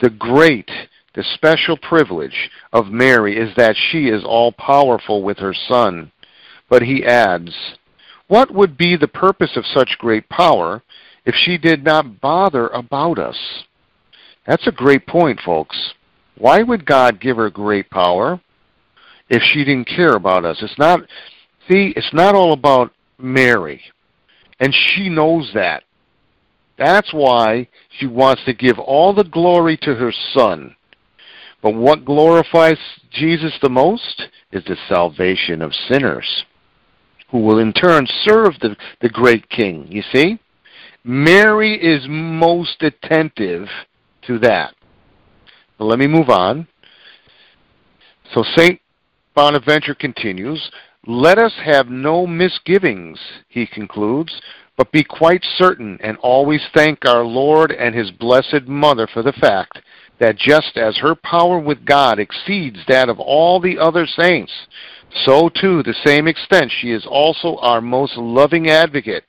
The 0.00 0.10
great, 0.10 0.70
the 1.14 1.24
special 1.34 1.76
privilege 1.76 2.50
of 2.72 2.88
Mary 2.88 3.36
is 3.36 3.54
that 3.56 3.76
she 3.76 4.08
is 4.08 4.24
all 4.24 4.52
powerful 4.52 5.22
with 5.22 5.38
her 5.38 5.54
Son. 5.54 6.12
But 6.68 6.82
he 6.82 7.04
adds, 7.04 7.54
What 8.28 8.52
would 8.52 8.76
be 8.76 8.96
the 8.96 9.08
purpose 9.08 9.56
of 9.56 9.64
such 9.66 9.98
great 9.98 10.28
power 10.28 10.82
if 11.24 11.34
she 11.34 11.58
did 11.58 11.84
not 11.84 12.20
bother 12.20 12.68
about 12.68 13.18
us? 13.18 13.64
That's 14.46 14.66
a 14.66 14.72
great 14.72 15.06
point, 15.06 15.40
folks. 15.44 15.94
Why 16.38 16.62
would 16.62 16.86
God 16.86 17.20
give 17.20 17.36
her 17.36 17.50
great 17.50 17.90
power 17.90 18.40
if 19.28 19.42
she 19.42 19.64
didn't 19.64 19.88
care 19.88 20.14
about 20.14 20.44
us? 20.44 20.58
It's 20.62 20.78
not 20.78 21.00
see, 21.68 21.92
it's 21.96 22.12
not 22.12 22.34
all 22.34 22.52
about 22.52 22.92
Mary. 23.18 23.82
And 24.60 24.74
she 24.74 25.08
knows 25.08 25.50
that. 25.54 25.82
That's 26.78 27.12
why 27.12 27.68
she 27.98 28.06
wants 28.06 28.44
to 28.44 28.52
give 28.52 28.78
all 28.78 29.14
the 29.14 29.24
glory 29.24 29.76
to 29.78 29.94
her 29.94 30.12
son. 30.34 30.76
But 31.62 31.74
what 31.74 32.04
glorifies 32.04 32.78
Jesus 33.10 33.54
the 33.62 33.70
most 33.70 34.28
is 34.52 34.64
the 34.64 34.76
salvation 34.88 35.62
of 35.62 35.74
sinners, 35.74 36.44
who 37.30 37.38
will 37.38 37.58
in 37.58 37.72
turn 37.72 38.06
serve 38.22 38.54
the, 38.60 38.76
the 39.00 39.08
great 39.08 39.48
king. 39.48 39.86
You 39.90 40.02
see? 40.12 40.38
Mary 41.04 41.74
is 41.74 42.06
most 42.08 42.82
attentive 42.82 43.68
to 44.26 44.38
that. 44.40 44.74
But 45.78 45.84
let 45.84 45.98
me 45.98 46.06
move 46.06 46.30
on. 46.30 46.66
So 48.34 48.42
St. 48.56 48.80
Bonaventure 49.34 49.94
continues, 49.94 50.70
let 51.06 51.38
us 51.38 51.52
have 51.64 51.88
no 51.88 52.26
misgivings, 52.26 53.20
he 53.48 53.66
concludes, 53.66 54.40
but 54.76 54.90
be 54.90 55.04
quite 55.04 55.44
certain 55.56 55.98
and 56.02 56.16
always 56.18 56.62
thank 56.74 57.06
our 57.06 57.24
Lord 57.24 57.70
and 57.70 57.94
His 57.94 58.10
Blessed 58.10 58.66
Mother 58.66 59.06
for 59.06 59.22
the 59.22 59.32
fact 59.32 59.78
that 60.18 60.36
just 60.36 60.76
as 60.76 60.96
her 60.98 61.14
power 61.14 61.58
with 61.58 61.84
God 61.84 62.18
exceeds 62.18 62.78
that 62.88 63.08
of 63.08 63.20
all 63.20 63.60
the 63.60 63.78
other 63.78 64.06
saints, 64.06 64.52
so 65.24 65.48
to 65.48 65.82
the 65.82 65.94
same 66.04 66.28
extent 66.28 66.70
she 66.70 66.90
is 66.90 67.06
also 67.06 67.56
our 67.56 67.80
most 67.80 68.16
loving 68.16 68.68
advocate 68.68 69.24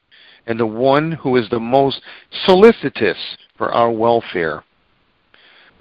and 0.46 0.60
the 0.60 0.66
one 0.66 1.12
who 1.12 1.36
is 1.36 1.50
the 1.50 1.60
most 1.60 2.02
solicitous 2.46 3.18
for 3.58 3.72
our 3.72 3.92
welfare. 3.92 4.64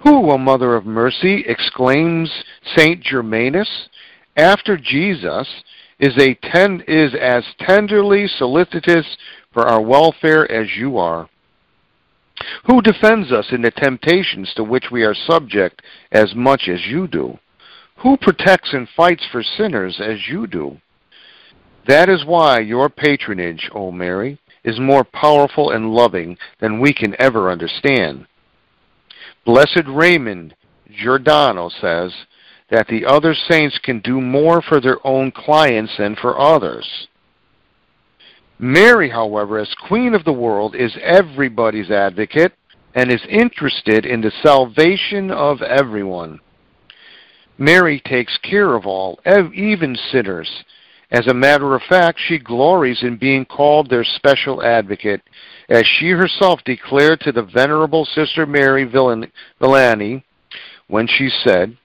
Who, 0.03 0.31
O 0.31 0.37
Mother 0.37 0.75
of 0.75 0.85
Mercy, 0.85 1.43
exclaims 1.47 2.31
Saint 2.75 3.01
Germanus, 3.01 3.89
after 4.35 4.77
Jesus 4.77 5.47
is 5.99 6.15
a 6.19 6.35
ten, 6.35 6.83
is 6.87 7.15
as 7.19 7.43
tenderly 7.59 8.27
solicitous 8.27 9.17
for 9.51 9.67
our 9.67 9.81
welfare 9.81 10.49
as 10.51 10.75
you 10.77 10.97
are. 10.97 11.29
Who 12.65 12.81
defends 12.81 13.31
us 13.31 13.47
in 13.51 13.63
the 13.63 13.71
temptations 13.71 14.53
to 14.55 14.63
which 14.63 14.91
we 14.91 15.03
are 15.03 15.15
subject 15.15 15.81
as 16.11 16.35
much 16.35 16.67
as 16.67 16.85
you 16.85 17.07
do? 17.07 17.39
Who 17.97 18.17
protects 18.17 18.73
and 18.73 18.87
fights 18.95 19.25
for 19.31 19.43
sinners 19.43 19.99
as 20.01 20.27
you 20.27 20.47
do? 20.47 20.77
That 21.87 22.09
is 22.09 22.25
why 22.25 22.59
your 22.59 22.89
patronage, 22.89 23.69
O 23.73 23.91
Mary, 23.91 24.39
is 24.63 24.79
more 24.79 25.03
powerful 25.03 25.71
and 25.71 25.93
loving 25.93 26.37
than 26.59 26.79
we 26.79 26.93
can 26.93 27.15
ever 27.19 27.49
understand. 27.49 28.27
Blessed 29.45 29.83
Raymond 29.87 30.55
Giordano 30.91 31.69
says, 31.69 32.13
that 32.69 32.87
the 32.87 33.05
other 33.05 33.33
saints 33.33 33.79
can 33.81 33.99
do 33.99 34.19
more 34.19 34.61
for 34.61 34.81
their 34.81 35.05
own 35.05 35.31
clients 35.31 35.93
than 35.97 36.15
for 36.15 36.39
others. 36.39 37.07
Mary, 38.59 39.09
however, 39.09 39.57
as 39.59 39.73
Queen 39.87 40.13
of 40.13 40.25
the 40.25 40.33
world, 40.33 40.75
is 40.75 40.97
everybody's 41.01 41.91
advocate 41.91 42.53
and 42.95 43.11
is 43.11 43.21
interested 43.29 44.05
in 44.05 44.21
the 44.21 44.31
salvation 44.43 45.29
of 45.31 45.61
everyone. 45.61 46.39
Mary 47.57 48.01
takes 48.05 48.37
care 48.39 48.75
of 48.75 48.85
all, 48.85 49.19
even 49.53 49.95
sinners. 50.11 50.63
As 51.09 51.27
a 51.27 51.33
matter 51.33 51.73
of 51.73 51.81
fact, 51.83 52.19
she 52.19 52.37
glories 52.37 53.01
in 53.01 53.17
being 53.17 53.45
called 53.45 53.89
their 53.89 54.03
special 54.03 54.63
advocate, 54.63 55.21
as 55.69 55.85
she 55.85 56.09
herself 56.09 56.59
declared 56.65 57.21
to 57.21 57.31
the 57.31 57.43
Venerable 57.43 58.05
Sister 58.05 58.45
Mary 58.45 58.83
Villani 58.83 60.23
when 60.87 61.07
she 61.07 61.29
said, 61.43 61.77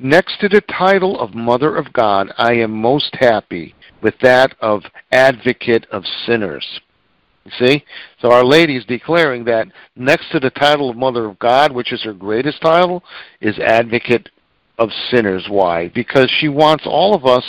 Next 0.00 0.38
to 0.40 0.48
the 0.48 0.60
title 0.60 1.18
of 1.18 1.34
Mother 1.34 1.76
of 1.76 1.92
God, 1.92 2.32
I 2.36 2.54
am 2.54 2.70
most 2.70 3.16
happy 3.18 3.74
with 4.00 4.14
that 4.22 4.54
of 4.60 4.82
Advocate 5.10 5.86
of 5.90 6.04
Sinners. 6.24 6.80
See? 7.58 7.84
So 8.20 8.30
Our 8.30 8.44
Lady 8.44 8.76
is 8.76 8.84
declaring 8.84 9.44
that 9.44 9.68
next 9.96 10.30
to 10.32 10.40
the 10.40 10.50
title 10.50 10.90
of 10.90 10.96
Mother 10.96 11.24
of 11.24 11.38
God, 11.38 11.72
which 11.72 11.92
is 11.92 12.02
her 12.04 12.12
greatest 12.12 12.60
title, 12.60 13.02
is 13.40 13.58
Advocate 13.58 14.28
of 14.78 14.90
sinners. 15.10 15.46
Why? 15.48 15.88
Because 15.88 16.30
she 16.38 16.48
wants 16.48 16.84
all 16.86 17.14
of 17.14 17.26
us 17.26 17.44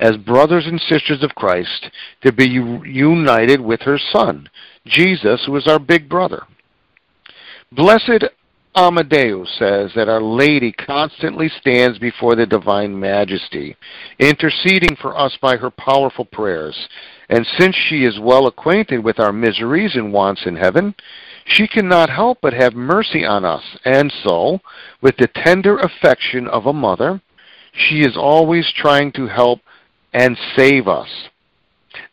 as 0.00 0.16
brothers 0.16 0.66
and 0.66 0.80
sisters 0.80 1.22
of 1.22 1.34
Christ 1.34 1.90
to 2.22 2.32
be 2.32 2.48
united 2.48 3.60
with 3.60 3.80
her 3.82 3.98
Son, 4.12 4.48
Jesus, 4.86 5.44
who 5.46 5.56
is 5.56 5.66
our 5.66 5.78
big 5.78 6.08
brother. 6.08 6.44
Blessed 7.72 8.24
Amadeus 8.76 9.48
says 9.56 9.92
that 9.94 10.08
Our 10.08 10.20
Lady 10.20 10.72
constantly 10.72 11.48
stands 11.48 11.98
before 11.98 12.34
the 12.34 12.46
Divine 12.46 12.98
Majesty, 12.98 13.76
interceding 14.18 14.96
for 15.00 15.16
us 15.16 15.36
by 15.40 15.56
her 15.56 15.70
powerful 15.70 16.24
prayers. 16.24 16.88
And 17.28 17.46
since 17.58 17.76
she 17.76 18.04
is 18.04 18.18
well 18.20 18.46
acquainted 18.46 19.02
with 19.02 19.20
our 19.20 19.32
miseries 19.32 19.94
and 19.94 20.12
wants 20.12 20.42
in 20.44 20.56
heaven, 20.56 20.94
she 21.44 21.68
cannot 21.68 22.10
help 22.10 22.38
but 22.40 22.52
have 22.54 22.74
mercy 22.74 23.24
on 23.24 23.44
us. 23.44 23.62
And 23.84 24.12
so, 24.22 24.60
with 25.00 25.16
the 25.16 25.28
tender 25.28 25.78
affection 25.78 26.48
of 26.48 26.66
a 26.66 26.72
mother, 26.72 27.20
she 27.72 28.00
is 28.00 28.16
always 28.16 28.72
trying 28.74 29.12
to 29.12 29.26
help 29.26 29.60
and 30.12 30.38
save 30.56 30.88
us. 30.88 31.08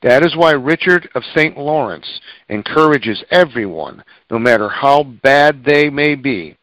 That 0.01 0.23
is 0.23 0.35
why 0.35 0.51
Richard 0.51 1.09
of 1.15 1.23
St. 1.35 1.57
Lawrence 1.57 2.19
encourages 2.49 3.23
everyone, 3.31 4.03
no 4.29 4.37
matter 4.37 4.69
how 4.69 5.03
bad 5.03 5.63
they 5.63 5.89
may 5.89 6.15
be, 6.15 6.57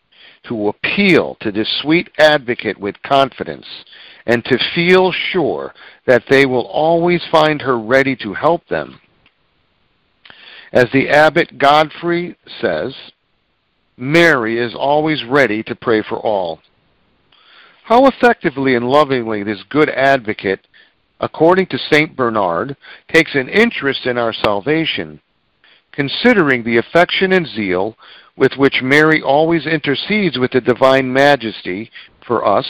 to 0.49 0.69
appeal 0.69 1.37
to 1.41 1.51
this 1.51 1.69
sweet 1.83 2.11
advocate 2.19 2.79
with 2.79 3.03
confidence 3.03 3.67
and 4.27 4.45
to 4.45 4.59
feel 4.75 5.13
sure 5.13 5.73
that 6.07 6.25
they 6.29 6.47
will 6.47 6.67
always 6.67 7.23
find 7.31 7.63
her 7.63 7.79
ready 7.79 8.15
to 8.17 8.35
help 8.35 8.67
them. 8.69 9.01
As 10.73 10.87
the 10.93 11.09
abbot 11.09 11.59
Godfrey 11.59 12.37
says, 12.61 12.95
Mary 13.97 14.59
is 14.59 14.75
always 14.75 15.25
ready 15.25 15.63
to 15.65 15.75
pray 15.75 16.03
for 16.03 16.19
all. 16.19 16.61
How 17.85 18.07
effectively 18.07 18.75
and 18.75 18.89
lovingly 18.89 19.43
this 19.43 19.63
good 19.69 19.89
advocate 19.89 20.67
according 21.21 21.67
to 21.67 21.79
St. 21.79 22.17
Bernard, 22.17 22.77
takes 23.13 23.35
an 23.35 23.49
interest 23.49 24.07
in 24.07 24.19
our 24.19 24.33
salvation, 24.33 25.21
considering 25.93 26.63
the 26.63 26.79
affection 26.79 27.33
and 27.33 27.47
zeal 27.47 27.97
with 28.37 28.53
which 28.57 28.83
Mary 28.83 29.21
always 29.21 29.67
intercedes 29.67 30.39
with 30.39 30.53
the 30.53 30.61
Divine 30.61 31.13
Majesty 31.13 31.91
for 32.27 32.47
us, 32.47 32.67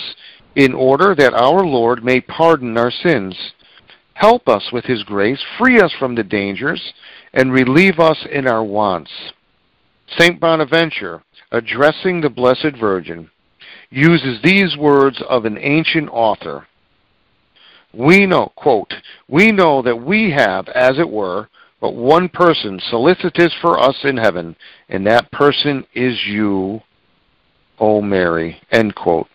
in 0.57 0.73
order 0.73 1.15
that 1.15 1.35
our 1.35 1.65
Lord 1.65 2.03
may 2.03 2.21
pardon 2.21 2.79
our 2.79 2.91
sins, 2.91 3.37
help 4.15 4.49
us 4.49 4.71
with 4.73 4.85
His 4.87 5.03
grace, 5.03 5.41
free 5.59 5.79
us 5.79 5.93
from 5.99 6.15
the 6.15 6.25
dangers, 6.25 6.95
and 7.33 7.53
relieve 7.53 7.99
us 7.99 8.27
in 8.31 8.47
our 8.47 8.65
wants. 8.65 9.11
St. 10.17 10.41
Bonaventure 10.41 11.23
addressing 11.51 12.21
the 12.21 12.31
Blessed 12.31 12.77
Virgin, 12.79 13.31
uses 13.91 14.41
these 14.43 14.77
words 14.77 15.23
of 15.29 15.45
an 15.45 15.59
ancient 15.59 16.09
author. 16.11 16.67
We 17.95 18.27
know, 18.27 18.53
quote, 18.55 18.93
we 19.29 19.51
know 19.51 19.81
that 19.83 19.97
we 19.97 20.31
have, 20.31 20.69
as 20.69 20.99
it 20.99 21.09
were, 21.09 21.49
but 21.81 21.95
one 21.95 22.29
person 22.29 22.81
solicitous 22.91 23.55
for 23.63 23.81
us 23.81 23.97
in 24.05 24.17
heaven, 24.17 24.57
and 24.89 25.07
that 25.07 25.31
person 25.31 25.87
is 25.95 26.27
you, 26.27 26.81
O 27.79 28.03
Mary, 28.03 28.61
end 28.71 28.95
quote. 28.95 29.29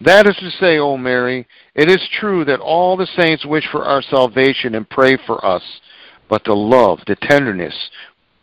That 0.00 0.26
is 0.26 0.36
to 0.36 0.50
say, 0.50 0.78
O 0.78 0.96
Mary, 0.96 1.46
it 1.76 1.88
is 1.88 2.02
true 2.18 2.44
that 2.46 2.58
all 2.58 2.96
the 2.96 3.06
saints 3.16 3.46
wish 3.46 3.68
for 3.70 3.84
our 3.84 4.02
salvation 4.02 4.74
and 4.74 4.88
pray 4.88 5.16
for 5.26 5.44
us, 5.44 5.62
but 6.32 6.44
the 6.44 6.54
love, 6.54 6.98
the 7.06 7.16
tenderness, 7.16 7.90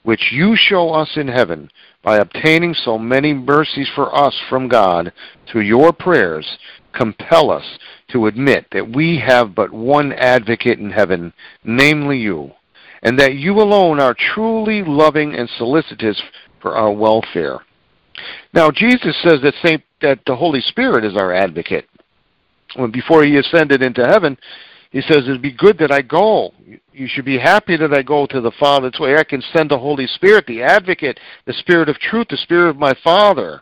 which 0.03 0.31
you 0.31 0.55
show 0.55 0.91
us 0.91 1.09
in 1.15 1.27
heaven 1.27 1.67
by 2.03 2.17
obtaining 2.17 2.71
so 2.71 2.99
many 2.99 3.33
mercies 3.33 3.89
for 3.95 4.15
us 4.15 4.39
from 4.47 4.67
God 4.67 5.11
through 5.47 5.61
your 5.61 5.91
prayers, 5.91 6.59
compel 6.93 7.49
us 7.49 7.79
to 8.09 8.27
admit 8.27 8.67
that 8.73 8.95
we 8.95 9.17
have 9.17 9.55
but 9.55 9.73
one 9.73 10.13
advocate 10.13 10.77
in 10.77 10.91
heaven, 10.91 11.33
namely 11.63 12.19
you, 12.19 12.51
and 13.01 13.17
that 13.17 13.33
you 13.33 13.59
alone 13.59 13.99
are 13.99 14.15
truly 14.35 14.83
loving 14.83 15.33
and 15.33 15.49
solicitous 15.57 16.21
for 16.61 16.75
our 16.75 16.91
welfare. 16.91 17.57
Now, 18.53 18.69
Jesus 18.69 19.17
says 19.23 19.41
that 19.41 19.55
Saint 19.65 19.81
that 20.01 20.19
the 20.27 20.35
Holy 20.35 20.61
Spirit 20.61 21.03
is 21.03 21.17
our 21.17 21.33
advocate. 21.33 21.89
When 22.75 22.91
before 22.91 23.23
he 23.23 23.37
ascended 23.37 23.81
into 23.81 24.05
heaven, 24.05 24.37
he 24.91 25.01
says, 25.01 25.27
"It'd 25.27 25.41
be 25.41 25.51
good 25.51 25.77
that 25.77 25.91
I 25.91 26.01
go. 26.01 26.53
You 26.91 27.07
should 27.07 27.25
be 27.25 27.37
happy 27.37 27.77
that 27.77 27.93
I 27.93 28.01
go 28.01 28.25
to 28.25 28.41
the 28.41 28.51
Father. 28.51 28.91
Way 28.99 29.15
I 29.17 29.23
can 29.23 29.41
send 29.41 29.69
the 29.69 29.77
Holy 29.77 30.07
Spirit, 30.07 30.45
the 30.47 30.63
advocate, 30.63 31.19
the 31.45 31.53
Spirit 31.53 31.89
of 31.89 31.99
truth, 31.99 32.27
the 32.29 32.37
Spirit 32.37 32.69
of 32.69 32.77
my 32.77 32.93
Father. 33.03 33.61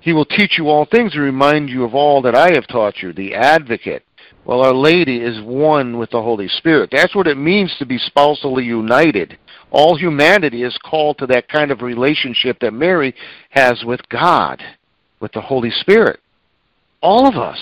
He 0.00 0.12
will 0.12 0.24
teach 0.24 0.58
you 0.58 0.68
all 0.68 0.84
things 0.84 1.14
and 1.14 1.22
remind 1.22 1.70
you 1.70 1.84
of 1.84 1.94
all 1.94 2.22
that 2.22 2.34
I 2.34 2.52
have 2.52 2.66
taught 2.68 3.02
you, 3.02 3.12
the 3.12 3.34
advocate. 3.34 4.04
Well, 4.44 4.60
Our 4.60 4.72
Lady 4.72 5.18
is 5.18 5.42
one 5.42 5.98
with 5.98 6.10
the 6.10 6.22
Holy 6.22 6.48
Spirit. 6.48 6.90
That's 6.92 7.14
what 7.14 7.26
it 7.26 7.36
means 7.36 7.74
to 7.78 7.84
be 7.84 7.98
spousally 7.98 8.64
united. 8.64 9.36
All 9.70 9.96
humanity 9.96 10.62
is 10.62 10.78
called 10.78 11.18
to 11.18 11.26
that 11.26 11.48
kind 11.48 11.70
of 11.70 11.82
relationship 11.82 12.58
that 12.60 12.72
Mary 12.72 13.14
has 13.50 13.84
with 13.84 14.00
God, 14.08 14.62
with 15.20 15.32
the 15.32 15.40
Holy 15.40 15.70
Spirit. 15.70 16.20
All 17.00 17.26
of 17.26 17.36
us 17.36 17.58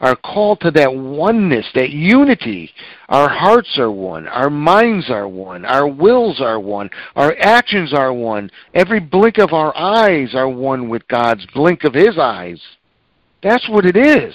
are 0.00 0.16
called 0.16 0.60
to 0.60 0.70
that 0.72 0.92
oneness, 0.92 1.66
that 1.74 1.90
unity. 1.90 2.70
Our 3.08 3.28
hearts 3.28 3.78
are 3.78 3.90
one. 3.90 4.26
Our 4.26 4.50
minds 4.50 5.10
are 5.10 5.28
one. 5.28 5.64
Our 5.64 5.86
wills 5.86 6.40
are 6.40 6.58
one. 6.58 6.90
Our 7.14 7.36
actions 7.38 7.92
are 7.92 8.12
one. 8.12 8.50
Every 8.74 8.98
blink 8.98 9.38
of 9.38 9.52
our 9.52 9.76
eyes 9.76 10.34
are 10.34 10.48
one 10.48 10.88
with 10.88 11.06
God's 11.08 11.46
blink 11.54 11.84
of 11.84 11.94
His 11.94 12.18
eyes. 12.18 12.60
That's 13.42 13.68
what 13.68 13.86
it 13.86 13.96
is. 13.96 14.34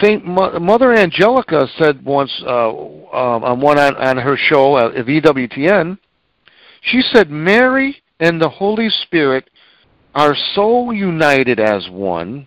Saint 0.00 0.24
Mother 0.24 0.92
Angelica 0.92 1.66
said 1.76 2.04
once 2.04 2.30
uh, 2.46 2.68
um, 2.68 3.44
on 3.44 3.60
one 3.60 3.78
on, 3.78 3.96
on 3.96 4.18
her 4.18 4.36
show 4.36 4.74
uh, 4.74 4.92
EWTN, 4.92 5.98
she 6.82 7.02
said 7.02 7.30
Mary 7.30 7.96
and 8.20 8.40
the 8.40 8.48
Holy 8.48 8.88
Spirit 8.88 9.50
are 10.14 10.36
so 10.54 10.92
united 10.92 11.58
as 11.58 11.88
one 11.90 12.46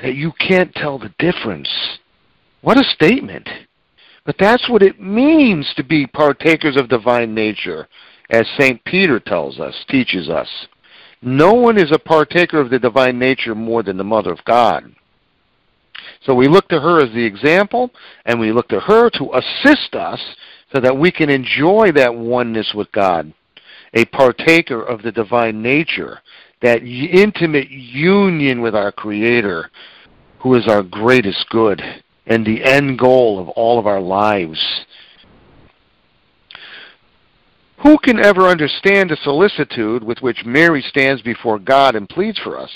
that 0.00 0.14
you 0.14 0.32
can't 0.32 0.74
tell 0.74 0.98
the 0.98 1.14
difference. 1.18 1.98
What 2.60 2.78
a 2.78 2.84
statement! 2.84 3.48
But 4.24 4.36
that's 4.38 4.68
what 4.68 4.82
it 4.82 5.00
means 5.00 5.72
to 5.76 5.82
be 5.82 6.06
partakers 6.06 6.76
of 6.76 6.88
divine 6.88 7.34
nature, 7.34 7.88
as 8.30 8.46
St. 8.58 8.82
Peter 8.84 9.18
tells 9.18 9.58
us, 9.58 9.74
teaches 9.88 10.28
us. 10.28 10.48
No 11.22 11.54
one 11.54 11.78
is 11.78 11.90
a 11.92 11.98
partaker 11.98 12.60
of 12.60 12.70
the 12.70 12.78
divine 12.78 13.18
nature 13.18 13.54
more 13.54 13.82
than 13.82 13.96
the 13.96 14.04
Mother 14.04 14.30
of 14.30 14.44
God. 14.44 14.94
So 16.24 16.34
we 16.34 16.46
look 16.46 16.68
to 16.68 16.80
her 16.80 17.00
as 17.00 17.12
the 17.14 17.24
example, 17.24 17.90
and 18.26 18.38
we 18.38 18.52
look 18.52 18.68
to 18.68 18.80
her 18.80 19.08
to 19.10 19.34
assist 19.34 19.94
us 19.94 20.20
so 20.72 20.80
that 20.80 20.96
we 20.96 21.10
can 21.10 21.30
enjoy 21.30 21.92
that 21.92 22.14
oneness 22.14 22.72
with 22.74 22.92
God, 22.92 23.32
a 23.94 24.04
partaker 24.04 24.82
of 24.82 25.02
the 25.02 25.12
divine 25.12 25.62
nature, 25.62 26.20
that 26.60 26.82
intimate 26.82 27.70
union 27.70 28.60
with 28.60 28.74
our 28.74 28.92
Creator, 28.92 29.70
who 30.40 30.54
is 30.54 30.66
our 30.66 30.82
greatest 30.82 31.48
good 31.50 31.82
and 32.26 32.44
the 32.44 32.62
end 32.64 32.98
goal 32.98 33.38
of 33.38 33.48
all 33.50 33.78
of 33.78 33.86
our 33.86 34.00
lives. 34.00 34.60
Who 37.82 37.96
can 37.98 38.18
ever 38.18 38.48
understand 38.48 39.10
the 39.10 39.16
solicitude 39.22 40.02
with 40.02 40.18
which 40.20 40.44
Mary 40.44 40.82
stands 40.82 41.22
before 41.22 41.60
God 41.60 41.94
and 41.94 42.08
pleads 42.08 42.38
for 42.38 42.58
us? 42.58 42.70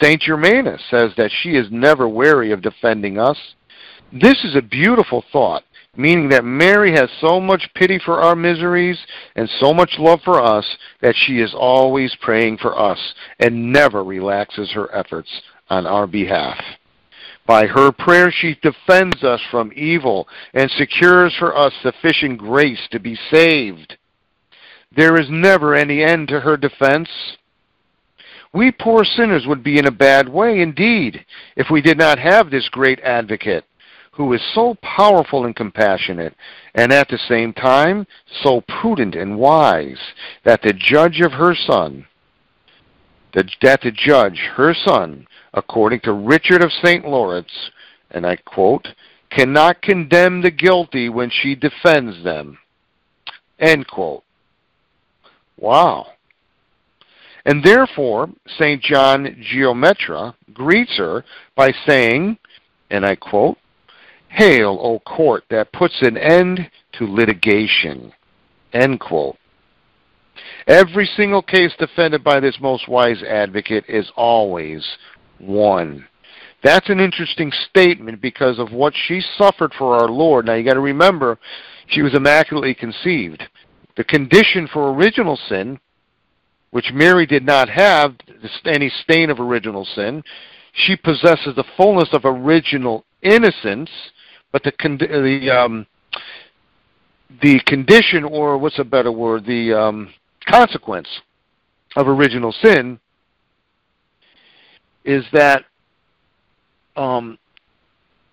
St. 0.00 0.20
Germanus 0.20 0.80
says 0.90 1.12
that 1.18 1.30
she 1.42 1.56
is 1.56 1.66
never 1.70 2.08
weary 2.08 2.52
of 2.52 2.62
defending 2.62 3.18
us. 3.18 3.38
This 4.12 4.44
is 4.44 4.56
a 4.56 4.62
beautiful 4.62 5.22
thought, 5.30 5.62
meaning 5.98 6.28
that 6.28 6.44
Mary 6.44 6.92
has 6.92 7.08
so 7.20 7.40
much 7.40 7.68
pity 7.74 7.98
for 7.98 8.20
our 8.20 8.36
miseries 8.36 8.98
and 9.34 9.48
so 9.60 9.72
much 9.72 9.92
love 9.98 10.20
for 10.24 10.42
us 10.42 10.64
that 11.00 11.14
she 11.16 11.40
is 11.40 11.54
always 11.54 12.14
praying 12.20 12.58
for 12.58 12.78
us 12.78 13.14
and 13.40 13.72
never 13.72 14.04
relaxes 14.04 14.70
her 14.72 14.94
efforts 14.94 15.28
on 15.68 15.86
our 15.86 16.06
behalf. 16.06 16.58
By 17.46 17.66
her 17.66 17.92
prayer, 17.92 18.32
she 18.32 18.58
defends 18.60 19.22
us 19.22 19.40
from 19.50 19.72
evil 19.76 20.28
and 20.52 20.70
secures 20.70 21.34
for 21.38 21.56
us 21.56 21.72
sufficient 21.80 22.38
grace 22.38 22.88
to 22.90 22.98
be 22.98 23.16
saved. 23.30 23.96
There 24.94 25.16
is 25.20 25.28
never 25.30 25.74
any 25.74 26.02
end 26.02 26.28
to 26.28 26.40
her 26.40 26.56
defense. 26.56 27.08
We 28.52 28.72
poor 28.72 29.04
sinners 29.04 29.46
would 29.46 29.62
be 29.62 29.78
in 29.78 29.86
a 29.86 29.92
bad 29.92 30.28
way 30.28 30.60
indeed 30.60 31.24
if 31.56 31.68
we 31.70 31.82
did 31.82 31.98
not 31.98 32.18
have 32.18 32.50
this 32.50 32.68
great 32.68 33.00
advocate 33.00 33.64
who 34.16 34.32
is 34.32 34.42
so 34.54 34.76
powerful 34.82 35.44
and 35.44 35.54
compassionate 35.54 36.34
and 36.74 36.92
at 36.92 37.08
the 37.08 37.18
same 37.28 37.52
time 37.52 38.06
so 38.42 38.62
prudent 38.62 39.14
and 39.14 39.38
wise 39.38 40.00
that 40.44 40.62
the 40.62 40.72
judge 40.72 41.20
of 41.20 41.32
her 41.32 41.54
son 41.54 42.06
that 43.36 43.80
the 43.82 43.92
judge, 43.92 44.38
her 44.54 44.74
son, 44.74 45.26
according 45.52 46.00
to 46.00 46.12
Richard 46.12 46.64
of 46.64 46.72
St. 46.82 47.06
Lawrence, 47.06 47.70
and 48.10 48.26
I 48.26 48.36
quote, 48.36 48.88
cannot 49.30 49.82
condemn 49.82 50.40
the 50.40 50.50
guilty 50.50 51.10
when 51.10 51.30
she 51.30 51.54
defends 51.54 52.24
them. 52.24 52.58
End 53.58 53.86
quote. 53.88 54.22
Wow. 55.58 56.06
And 57.44 57.62
therefore, 57.62 58.30
St. 58.58 58.82
John 58.82 59.44
Geometra 59.52 60.34
greets 60.54 60.96
her 60.96 61.22
by 61.54 61.72
saying, 61.86 62.38
and 62.90 63.04
I 63.04 63.16
quote, 63.16 63.58
Hail, 64.28 64.78
O 64.82 64.98
court 65.00 65.44
that 65.50 65.72
puts 65.72 66.02
an 66.02 66.16
end 66.16 66.70
to 66.92 67.06
litigation. 67.06 68.12
End 68.72 69.00
quote. 69.00 69.36
Every 70.66 71.06
single 71.06 71.42
case 71.42 71.72
defended 71.78 72.24
by 72.24 72.40
this 72.40 72.58
most 72.60 72.88
wise 72.88 73.22
advocate 73.22 73.84
is 73.88 74.10
always 74.16 74.86
won. 75.40 76.06
That's 76.62 76.90
an 76.90 77.00
interesting 77.00 77.52
statement 77.68 78.20
because 78.20 78.58
of 78.58 78.72
what 78.72 78.92
she 79.06 79.22
suffered 79.38 79.72
for 79.78 79.96
our 79.96 80.08
Lord. 80.08 80.46
Now 80.46 80.54
you 80.54 80.64
got 80.64 80.74
to 80.74 80.80
remember, 80.80 81.38
she 81.86 82.02
was 82.02 82.14
immaculately 82.14 82.74
conceived. 82.74 83.42
The 83.96 84.04
condition 84.04 84.68
for 84.72 84.92
original 84.92 85.38
sin, 85.48 85.78
which 86.70 86.92
Mary 86.92 87.26
did 87.26 87.44
not 87.44 87.68
have 87.68 88.16
any 88.64 88.90
stain 89.02 89.30
of 89.30 89.38
original 89.38 89.84
sin, 89.84 90.22
she 90.72 90.96
possesses 90.96 91.54
the 91.54 91.64
fullness 91.76 92.08
of 92.12 92.22
original 92.24 93.04
innocence, 93.22 93.90
but 94.56 94.62
the 94.62 94.72
con- 94.72 94.96
the 94.96 95.50
um, 95.50 95.86
the 97.42 97.60
condition, 97.66 98.24
or 98.24 98.56
what's 98.56 98.78
a 98.78 98.84
better 98.84 99.12
word, 99.12 99.44
the 99.44 99.78
um, 99.78 100.08
consequence 100.48 101.08
of 101.94 102.08
original 102.08 102.52
sin 102.64 102.98
is 105.04 105.26
that 105.34 105.64
um, 106.96 107.36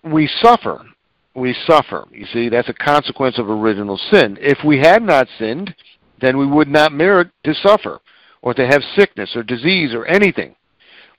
we 0.02 0.26
suffer. 0.40 0.86
We 1.34 1.54
suffer. 1.66 2.06
You 2.10 2.24
see, 2.32 2.48
that's 2.48 2.70
a 2.70 2.74
consequence 2.74 3.38
of 3.38 3.50
original 3.50 4.00
sin. 4.10 4.38
If 4.40 4.64
we 4.64 4.78
had 4.78 5.02
not 5.02 5.28
sinned, 5.38 5.74
then 6.22 6.38
we 6.38 6.46
would 6.46 6.68
not 6.68 6.90
merit 6.90 7.28
to 7.44 7.52
suffer 7.52 8.00
or 8.40 8.54
to 8.54 8.66
have 8.66 8.80
sickness 8.96 9.36
or 9.36 9.42
disease 9.42 9.92
or 9.92 10.06
anything. 10.06 10.56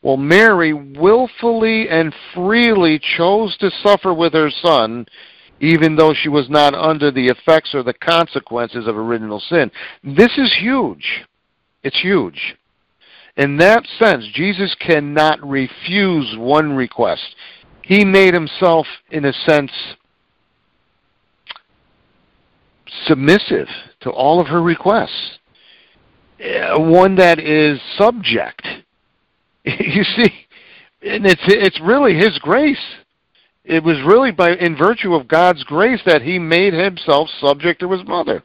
Well, 0.01 0.17
Mary 0.17 0.73
willfully 0.73 1.89
and 1.89 2.13
freely 2.33 2.99
chose 3.17 3.57
to 3.57 3.71
suffer 3.83 4.13
with 4.13 4.33
her 4.33 4.49
son 4.49 5.07
even 5.59 5.95
though 5.95 6.13
she 6.13 6.29
was 6.29 6.49
not 6.49 6.73
under 6.73 7.11
the 7.11 7.27
effects 7.27 7.73
or 7.73 7.83
the 7.83 7.93
consequences 7.93 8.87
of 8.87 8.97
original 8.97 9.39
sin. 9.39 9.71
This 10.03 10.37
is 10.37 10.53
huge. 10.59 11.25
It's 11.83 12.01
huge. 12.01 12.55
In 13.37 13.57
that 13.57 13.85
sense, 13.99 14.25
Jesus 14.33 14.75
cannot 14.79 15.41
refuse 15.45 16.35
one 16.37 16.73
request. 16.73 17.35
He 17.81 18.03
made 18.03 18.33
himself, 18.33 18.87
in 19.11 19.25
a 19.25 19.33
sense, 19.33 19.71
submissive 23.05 23.67
to 24.01 24.09
all 24.09 24.39
of 24.39 24.47
her 24.47 24.61
requests. 24.61 25.39
uh, 26.39 26.79
one 26.79 27.15
that 27.15 27.39
is 27.39 27.79
subject. 27.97 28.65
You 29.79 30.03
see, 30.03 30.31
and 31.01 31.25
it's 31.25 31.41
it's 31.47 31.79
really 31.81 32.13
His 32.15 32.37
grace. 32.39 32.77
It 33.63 33.83
was 33.83 33.97
really 34.05 34.31
by 34.31 34.51
in 34.51 34.77
virtue 34.77 35.15
of 35.15 35.27
God's 35.27 35.63
grace 35.63 36.01
that 36.05 36.21
He 36.21 36.37
made 36.37 36.73
Himself 36.73 37.29
subject 37.39 37.79
to 37.79 37.91
His 37.91 38.05
mother. 38.05 38.43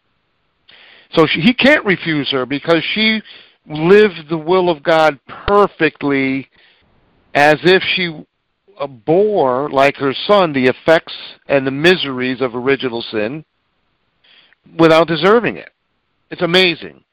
So 1.13 1.27
she, 1.27 1.41
He 1.41 1.53
can't 1.53 1.85
refuse 1.85 2.31
her 2.31 2.47
because 2.47 2.83
she 2.95 3.21
lived 3.67 4.29
the 4.31 4.39
will 4.39 4.71
of 4.71 4.83
God 4.83 5.19
perfectly, 5.47 6.49
as 7.35 7.57
if 7.65 7.83
she 7.83 8.25
bore, 9.05 9.69
like 9.71 9.97
her 9.97 10.15
son, 10.27 10.53
the 10.53 10.67
effects 10.67 11.15
and 11.49 11.67
the 11.67 11.71
miseries 11.71 12.41
of 12.41 12.55
original 12.55 13.03
sin 13.03 13.45
without 14.79 15.07
deserving 15.07 15.57
it. 15.57 15.71
It's 16.31 16.43
amazing. 16.43 17.05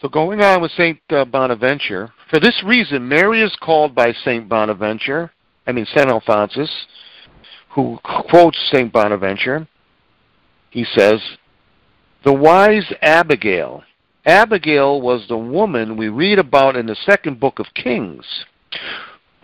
So 0.00 0.08
going 0.08 0.40
on 0.40 0.60
with 0.60 0.72
St. 0.72 0.98
Uh, 1.10 1.24
Bonaventure, 1.24 2.12
for 2.28 2.40
this 2.40 2.62
reason, 2.64 3.08
Mary 3.08 3.42
is 3.42 3.56
called 3.60 3.94
by 3.94 4.12
St. 4.12 4.48
Bonaventure, 4.48 5.30
I 5.66 5.72
mean 5.72 5.86
St. 5.86 6.08
Alphonsus, 6.08 6.86
who 7.70 7.98
quotes 8.28 8.58
St. 8.72 8.92
Bonaventure. 8.92 9.66
He 10.70 10.84
says, 10.84 11.20
the 12.24 12.32
wise 12.32 12.92
Abigail. 13.02 13.84
Abigail 14.24 15.00
was 15.00 15.26
the 15.28 15.36
woman 15.36 15.96
we 15.96 16.08
read 16.08 16.38
about 16.38 16.76
in 16.76 16.86
the 16.86 16.96
second 16.96 17.38
book 17.38 17.58
of 17.58 17.74
Kings, 17.74 18.24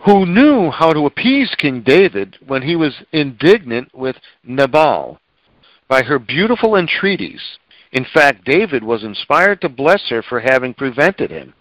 who 0.05 0.25
knew 0.25 0.71
how 0.71 0.91
to 0.91 1.05
appease 1.05 1.53
King 1.55 1.81
David 1.81 2.37
when 2.45 2.63
he 2.63 2.75
was 2.75 3.03
indignant 3.11 3.93
with 3.93 4.15
Nabal 4.43 5.19
by 5.87 6.01
her 6.01 6.17
beautiful 6.17 6.75
entreaties. 6.75 7.41
In 7.91 8.05
fact, 8.13 8.45
David 8.45 8.83
was 8.83 9.03
inspired 9.03 9.61
to 9.61 9.69
bless 9.69 10.09
her 10.09 10.21
for 10.21 10.39
having 10.39 10.73
prevented 10.73 11.29
him 11.29 11.53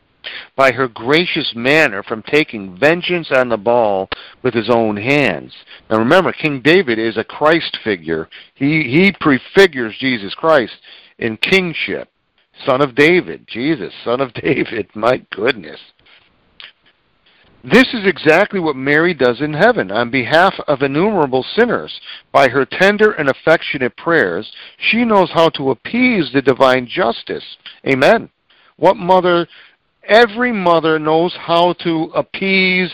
by 0.57 0.73
her 0.73 0.87
gracious 0.87 1.53
manner 1.55 2.03
from 2.03 2.23
taking 2.23 2.79
vengeance 2.79 3.31
on 3.35 3.49
Nabal 3.49 4.09
with 4.43 4.55
his 4.55 4.71
own 4.71 4.97
hands. 4.97 5.53
Now 5.89 5.99
remember, 5.99 6.33
King 6.33 6.61
David 6.61 6.99
is 6.99 7.17
a 7.17 7.25
Christ 7.25 7.79
figure. 7.83 8.29
He, 8.55 8.83
he 8.83 9.13
prefigures 9.19 9.97
Jesus 9.99 10.35
Christ 10.35 10.75
in 11.19 11.37
kingship. 11.37 12.09
Son 12.67 12.83
of 12.83 12.95
David, 12.95 13.47
Jesus, 13.49 13.93
son 14.05 14.21
of 14.21 14.33
David, 14.35 14.89
my 14.95 15.25
goodness. 15.31 15.81
This 17.63 17.89
is 17.93 18.07
exactly 18.07 18.59
what 18.59 18.77
Mary 18.77 19.13
does 19.13 19.43
in 19.43 19.53
heaven 19.53 19.91
on 19.91 20.11
behalf 20.11 20.55
of 20.67 20.81
innumerable 20.81 21.45
sinners. 21.55 22.01
By 22.33 22.49
her 22.49 22.65
tender 22.65 23.13
and 23.13 23.29
affectionate 23.29 23.95
prayers, 23.99 24.51
she 24.79 25.05
knows 25.05 25.31
how 25.33 25.51
to 25.51 25.71
appease 25.71 26.31
the 26.33 26.41
divine 26.41 26.87
justice. 26.87 27.45
Amen. 27.87 28.31
What 28.77 28.97
mother, 28.97 29.47
every 30.05 30.53
mother 30.53 30.99
knows 30.99 31.35
how 31.39 31.75
to 31.85 32.11
appease 32.15 32.91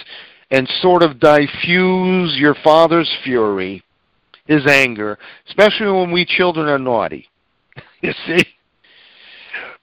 and 0.50 0.68
sort 0.80 1.04
of 1.04 1.20
diffuse 1.20 2.36
your 2.36 2.56
father's 2.64 3.12
fury, 3.22 3.84
his 4.46 4.66
anger, 4.66 5.16
especially 5.48 5.92
when 5.92 6.10
we 6.10 6.24
children 6.24 6.66
are 6.66 6.78
naughty. 6.78 7.28
you 8.00 8.12
see? 8.26 8.44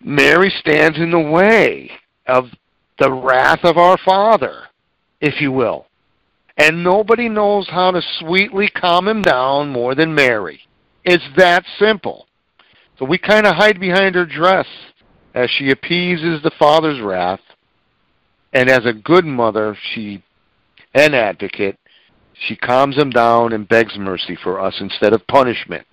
Mary 0.01 0.53
stands 0.59 0.97
in 0.97 1.11
the 1.11 1.19
way 1.19 1.89
of 2.27 2.47
the 2.99 3.11
wrath 3.11 3.63
of 3.63 3.77
our 3.77 3.97
Father 4.03 4.63
if 5.23 5.39
you 5.39 5.53
will. 5.53 5.87
And 6.57 6.83
nobody 6.83 7.29
knows 7.29 7.67
how 7.69 7.91
to 7.91 8.01
sweetly 8.19 8.69
calm 8.69 9.07
him 9.07 9.21
down 9.21 9.69
more 9.69 9.95
than 9.95 10.13
Mary. 10.13 10.59
It's 11.05 11.23
that 11.37 11.63
simple. 11.79 12.27
So 12.99 13.05
we 13.05 13.17
kind 13.17 13.47
of 13.47 13.55
hide 13.55 13.79
behind 13.79 14.15
her 14.15 14.25
dress 14.25 14.67
as 15.33 15.49
she 15.49 15.71
appeases 15.71 16.43
the 16.43 16.51
father's 16.59 17.01
wrath. 17.01 17.39
And 18.51 18.69
as 18.69 18.85
a 18.85 18.93
good 18.93 19.25
mother, 19.25 19.75
she 19.93 20.21
an 20.93 21.15
advocate, 21.15 21.79
she 22.33 22.55
calms 22.55 22.97
him 22.97 23.09
down 23.09 23.53
and 23.53 23.67
begs 23.67 23.97
mercy 23.97 24.37
for 24.43 24.59
us 24.59 24.75
instead 24.79 25.13
of 25.13 25.25
punishment. 25.25 25.87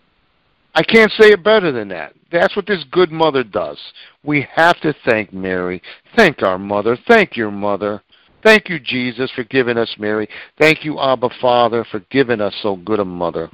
I 0.75 0.83
can't 0.83 1.11
say 1.13 1.29
it 1.29 1.43
better 1.43 1.73
than 1.73 1.89
that. 1.89 2.15
That's 2.31 2.55
what 2.55 2.67
this 2.67 2.85
good 2.91 3.11
mother 3.11 3.45
does. 3.45 3.79
We 4.25 4.47
have 4.55 4.79
to 4.81 4.95
thank 5.05 5.33
Mary. 5.33 5.81
Thank 6.17 6.43
our 6.43 6.59
mother. 6.59 6.99
Thank 7.09 7.37
your 7.37 7.51
mother. 7.51 8.03
Thank 8.43 8.69
you, 8.69 8.79
Jesus, 8.81 9.31
for 9.33 9.45
giving 9.45 9.77
us 9.77 9.95
Mary. 9.99 10.29
Thank 10.59 10.85
you, 10.85 10.99
Abba 10.99 11.29
Father, 11.41 11.85
for 11.91 12.01
giving 12.11 12.41
us 12.41 12.55
so 12.63 12.77
good 12.77 13.01
a 13.01 13.05
mother. 13.05 13.51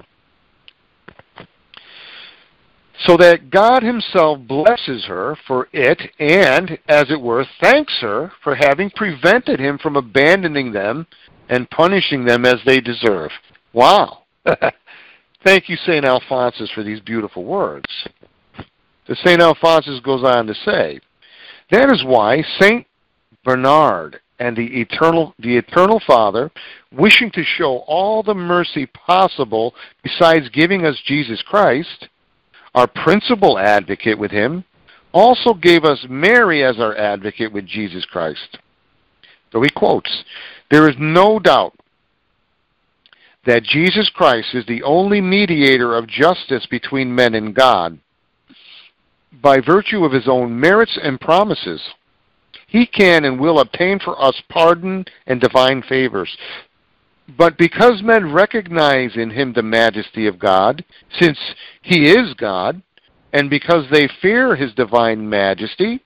So 3.01 3.17
that 3.19 3.51
God 3.51 3.83
Himself 3.83 4.39
blesses 4.47 5.05
her 5.07 5.37
for 5.47 5.69
it 5.73 6.01
and, 6.19 6.79
as 6.89 7.11
it 7.11 7.21
were, 7.21 7.45
thanks 7.61 7.99
her 8.01 8.33
for 8.43 8.55
having 8.55 8.91
prevented 8.91 9.61
him 9.61 9.77
from 9.77 9.97
abandoning 9.97 10.73
them 10.73 11.07
and 11.49 11.69
punishing 11.69 12.25
them 12.25 12.47
as 12.47 12.57
they 12.65 12.81
deserve. 12.81 13.31
Wow. 13.73 14.23
Thank 15.45 15.69
you, 15.69 15.77
St. 15.77 16.05
Alphonsus, 16.05 16.71
for 16.71 16.83
these 16.83 17.01
beautiful 17.01 17.45
words. 17.45 17.85
The 19.07 19.17
St. 19.17 19.41
Alphonsus 19.41 20.01
goes 20.01 20.25
on 20.25 20.47
to 20.47 20.55
say, 20.55 20.99
That 21.71 21.93
is 21.93 22.03
why 22.05 22.43
St. 22.59 22.87
Bernard 23.45 24.21
and 24.39 24.57
the 24.57 24.81
eternal 24.81 25.35
the 25.39 25.57
eternal 25.57 26.01
Father, 26.07 26.51
wishing 26.93 27.31
to 27.33 27.43
show 27.43 27.79
all 27.87 28.23
the 28.23 28.35
mercy 28.35 28.87
possible 28.87 29.75
besides 30.03 30.49
giving 30.51 30.85
us 30.85 31.01
Jesus 31.05 31.43
Christ, 31.43 32.09
our 32.75 32.87
principal 32.87 33.59
advocate 33.59 34.19
with 34.19 34.31
him, 34.31 34.65
also 35.13 35.55
gave 35.55 35.85
us 35.85 36.07
Mary 36.09 36.65
as 36.65 36.79
our 36.79 36.97
advocate 36.97 37.53
with 37.53 37.67
Jesus 37.67 38.05
Christ. 38.05 38.59
So 39.53 39.63
he 39.63 39.71
quotes, 39.71 40.25
There 40.71 40.89
is 40.89 40.97
no 40.99 41.39
doubt 41.39 41.75
that 43.47 43.63
Jesus 43.63 44.11
Christ 44.11 44.55
is 44.55 44.67
the 44.67 44.83
only 44.83 45.21
mediator 45.21 45.97
of 45.97 46.09
justice 46.09 46.67
between 46.67 47.15
men 47.15 47.35
and 47.35 47.55
God 47.55 47.99
by 49.41 49.61
virtue 49.61 50.05
of 50.05 50.13
his 50.13 50.29
own 50.29 50.59
merits 50.59 50.99
and 51.03 51.21
promises 51.21 51.81
he 52.67 52.87
can 52.87 53.25
and 53.25 53.41
will 53.41 53.61
obtain 53.61 53.99
for 53.99 54.21
us 54.23 54.43
pardon 54.49 55.05
and 55.27 55.41
divine 55.41 55.83
favors. 55.83 56.37
But 57.37 57.59
because 57.59 58.03
men 58.03 58.33
recognize 58.33 59.17
in 59.17 59.31
him 59.31 59.53
the 59.53 59.63
majesty 59.63 60.27
of 60.27 60.39
God, 60.39 60.85
since 61.19 61.39
he 61.83 62.09
is 62.11 62.35
God, 62.35 62.83
and 63.33 63.51
because 63.51 63.87
they 63.91 64.09
fear 64.23 64.55
his 64.55 64.73
divine 64.75 65.29
majesty, 65.29 66.03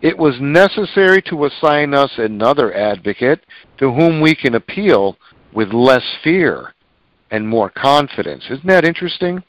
it 0.00 0.16
was 0.18 0.40
necessary 0.40 1.22
to 1.22 1.44
assign 1.44 1.94
us 1.94 2.12
another 2.18 2.74
advocate 2.74 3.40
to 3.78 3.92
whom 3.92 4.20
we 4.20 4.34
can 4.34 4.54
appeal 4.54 5.16
with 5.52 5.72
less 5.72 6.04
fear 6.22 6.74
and 7.30 7.48
more 7.48 7.70
confidence. 7.70 8.44
Isn't 8.50 8.66
that 8.66 8.84
interesting? 8.84 9.42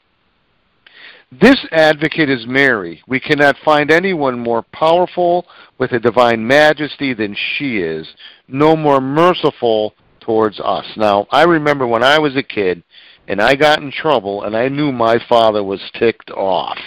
This 1.32 1.66
advocate 1.72 2.30
is 2.30 2.46
Mary. 2.46 3.02
We 3.08 3.18
cannot 3.18 3.56
find 3.64 3.90
anyone 3.90 4.38
more 4.38 4.62
powerful 4.62 5.44
with 5.76 5.90
a 5.92 5.98
divine 5.98 6.46
majesty 6.46 7.14
than 7.14 7.34
she 7.34 7.78
is, 7.78 8.08
no 8.46 8.76
more 8.76 9.00
merciful 9.00 9.94
towards 10.20 10.60
us. 10.60 10.86
Now, 10.96 11.26
I 11.32 11.42
remember 11.42 11.86
when 11.86 12.04
I 12.04 12.18
was 12.20 12.36
a 12.36 12.42
kid 12.44 12.82
and 13.26 13.42
I 13.42 13.56
got 13.56 13.82
in 13.82 13.90
trouble 13.90 14.44
and 14.44 14.56
I 14.56 14.68
knew 14.68 14.92
my 14.92 15.18
father 15.28 15.64
was 15.64 15.90
ticked 15.98 16.30
off. 16.30 16.78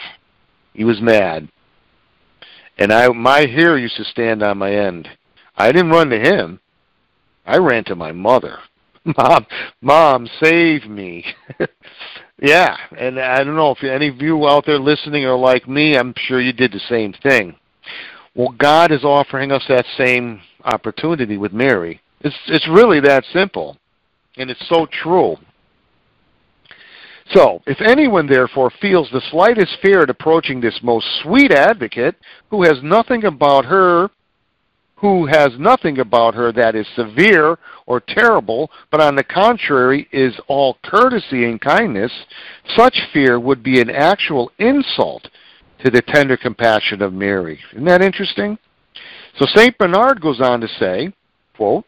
He 0.74 0.86
was 0.86 1.02
mad. 1.02 1.50
And 2.78 2.94
I 2.94 3.10
my 3.10 3.42
hair 3.42 3.78
used 3.78 3.98
to 3.98 4.06
stand 4.06 4.42
on 4.42 4.58
my 4.58 4.74
end. 4.74 5.10
I 5.58 5.74
didn't 5.74 5.92
run 5.92 6.10
to 6.12 6.20
him. 6.20 6.62
I 7.46 7.58
ran 7.58 7.84
to 7.86 7.96
my 7.96 8.14
mother. 8.14 8.60
Mom, 9.18 9.46
mom, 9.82 10.30
save 10.42 10.86
me. 10.86 11.26
Yeah, 12.42 12.78
and 12.98 13.20
I 13.20 13.44
don't 13.44 13.56
know 13.56 13.72
if 13.72 13.84
any 13.84 14.08
of 14.08 14.22
you 14.22 14.48
out 14.48 14.66
there 14.66 14.80
listening 14.80 15.26
are 15.26 15.38
like 15.38 15.68
me. 15.68 15.98
I'm 15.98 16.14
sure 16.18 16.40
you 16.40 16.54
did 16.54 16.72
the 16.72 16.80
same 16.80 17.14
thing. 17.22 17.56
Well, 18.34 18.56
God 18.58 18.92
is 18.92 19.04
offering 19.04 19.52
us 19.52 19.64
that 19.68 19.86
same 19.98 20.42
opportunity 20.64 21.38
with 21.38 21.52
Mary. 21.52 22.00
It's 22.22 22.36
it's 22.48 22.68
really 22.70 23.02
that 23.02 23.26
simple, 23.34 23.78
and 24.38 24.50
it's 24.50 24.68
so 24.70 24.86
true. 24.86 25.36
So, 27.34 27.62
if 27.68 27.80
anyone 27.82 28.26
therefore 28.26 28.72
feels 28.82 29.10
the 29.12 29.22
slightest 29.30 29.78
fear 29.82 30.02
at 30.02 30.10
approaching 30.10 30.60
this 30.62 30.80
most 30.82 31.06
sweet 31.22 31.52
advocate, 31.52 32.16
who 32.50 32.64
has 32.64 32.82
nothing 32.82 33.26
about 33.26 33.66
her 33.66 34.10
who 35.00 35.26
has 35.28 35.52
nothing 35.58 36.00
about 36.00 36.36
her 36.36 36.52
that 36.52 36.76
is 36.76 36.88
severe 36.96 37.58
or 37.86 38.02
terrible, 38.02 38.70
but 38.92 39.02
on 39.02 39.16
the 39.16 39.24
contrary 39.24 40.08
is 40.12 40.38
all 40.48 40.78
courtesy 40.84 41.46
and 41.46 41.62
kindness, 41.62 42.12
such 42.76 43.08
fear 43.14 43.40
would 43.40 43.64
be 43.64 43.80
an 43.80 43.90
actual 43.90 44.52
insult 44.60 45.30
to 45.84 45.90
the 45.90 46.02
tender 46.02 46.36
compassion 46.36 47.02
of 47.02 47.14
Mary. 47.14 47.60
Isn't 47.72 47.86
that 47.86 48.02
interesting? 48.02 48.58
So 49.38 49.46
St. 49.56 49.78
Bernard 49.78 50.20
goes 50.20 50.42
on 50.42 50.60
to 50.62 50.68
say, 50.68 51.14
quote, 51.56 51.86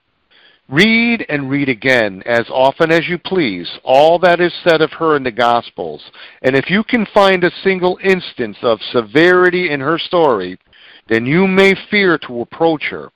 Read 0.69 1.25
and 1.27 1.49
read 1.49 1.67
again, 1.67 2.23
as 2.25 2.45
often 2.49 2.93
as 2.93 3.09
you 3.09 3.17
please, 3.17 3.69
all 3.83 4.17
that 4.19 4.39
is 4.39 4.53
said 4.63 4.81
of 4.81 4.91
her 4.93 5.17
in 5.17 5.23
the 5.23 5.31
Gospels, 5.31 6.01
and 6.43 6.55
if 6.55 6.69
you 6.69 6.81
can 6.81 7.05
find 7.13 7.43
a 7.43 7.51
single 7.61 7.99
instance 8.01 8.55
of 8.61 8.79
severity 8.93 9.69
in 9.69 9.81
her 9.81 9.99
story, 9.99 10.57
then 11.11 11.25
you 11.25 11.45
may 11.45 11.75
fear 11.91 12.17
to 12.17 12.39
approach 12.39 12.83
her. 12.89 13.09